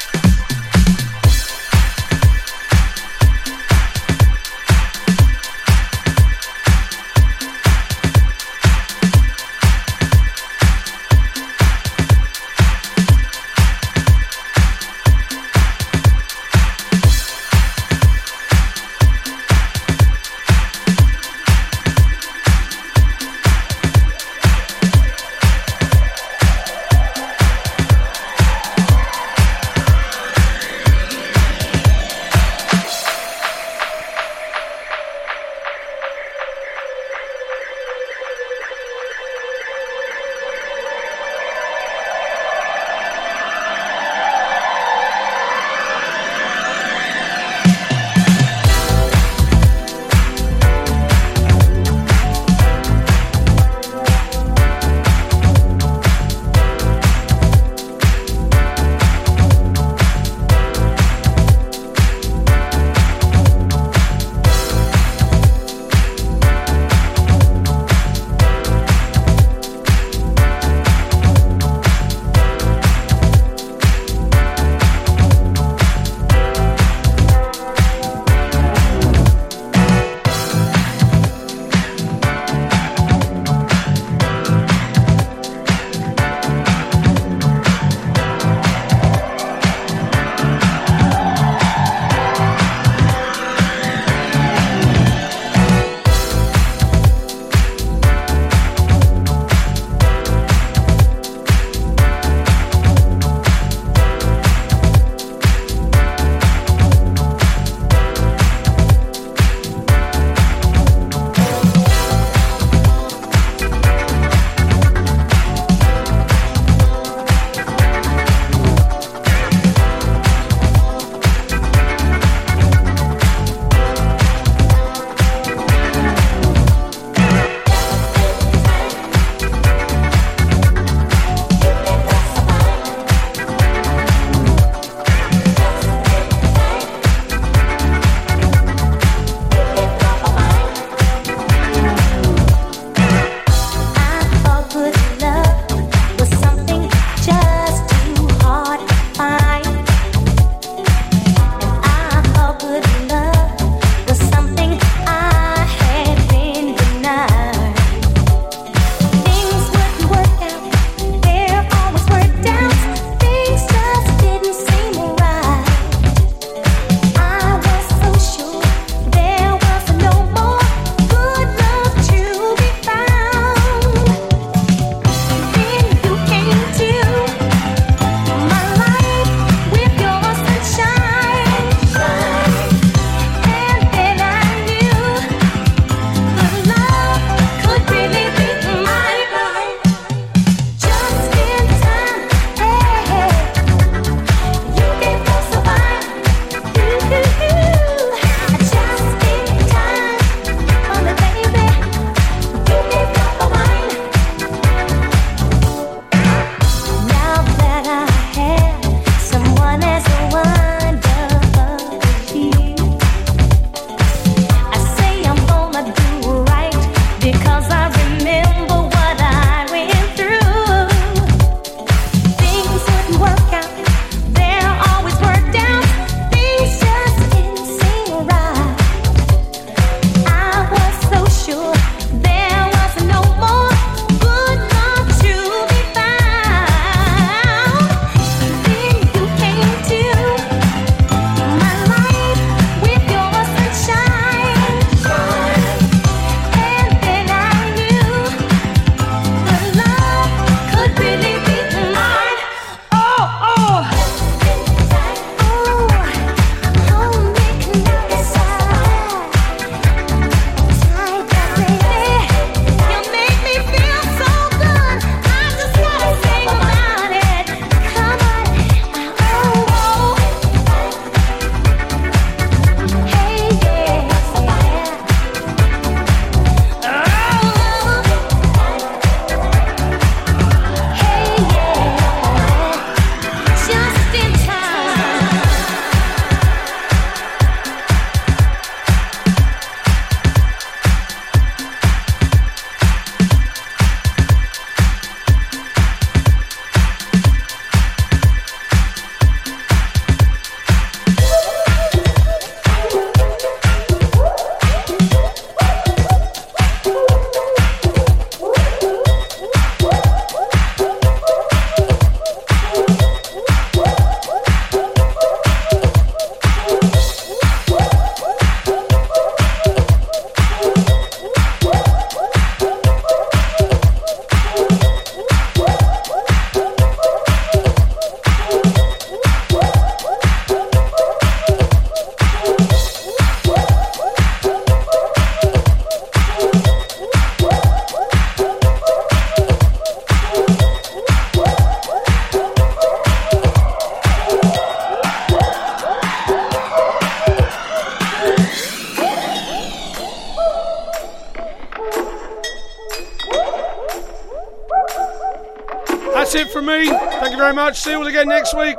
See 357.87 357.93
you 357.93 357.99
all 357.99 358.07
again 358.07 358.27
next 358.27 358.53
week. 358.53 358.75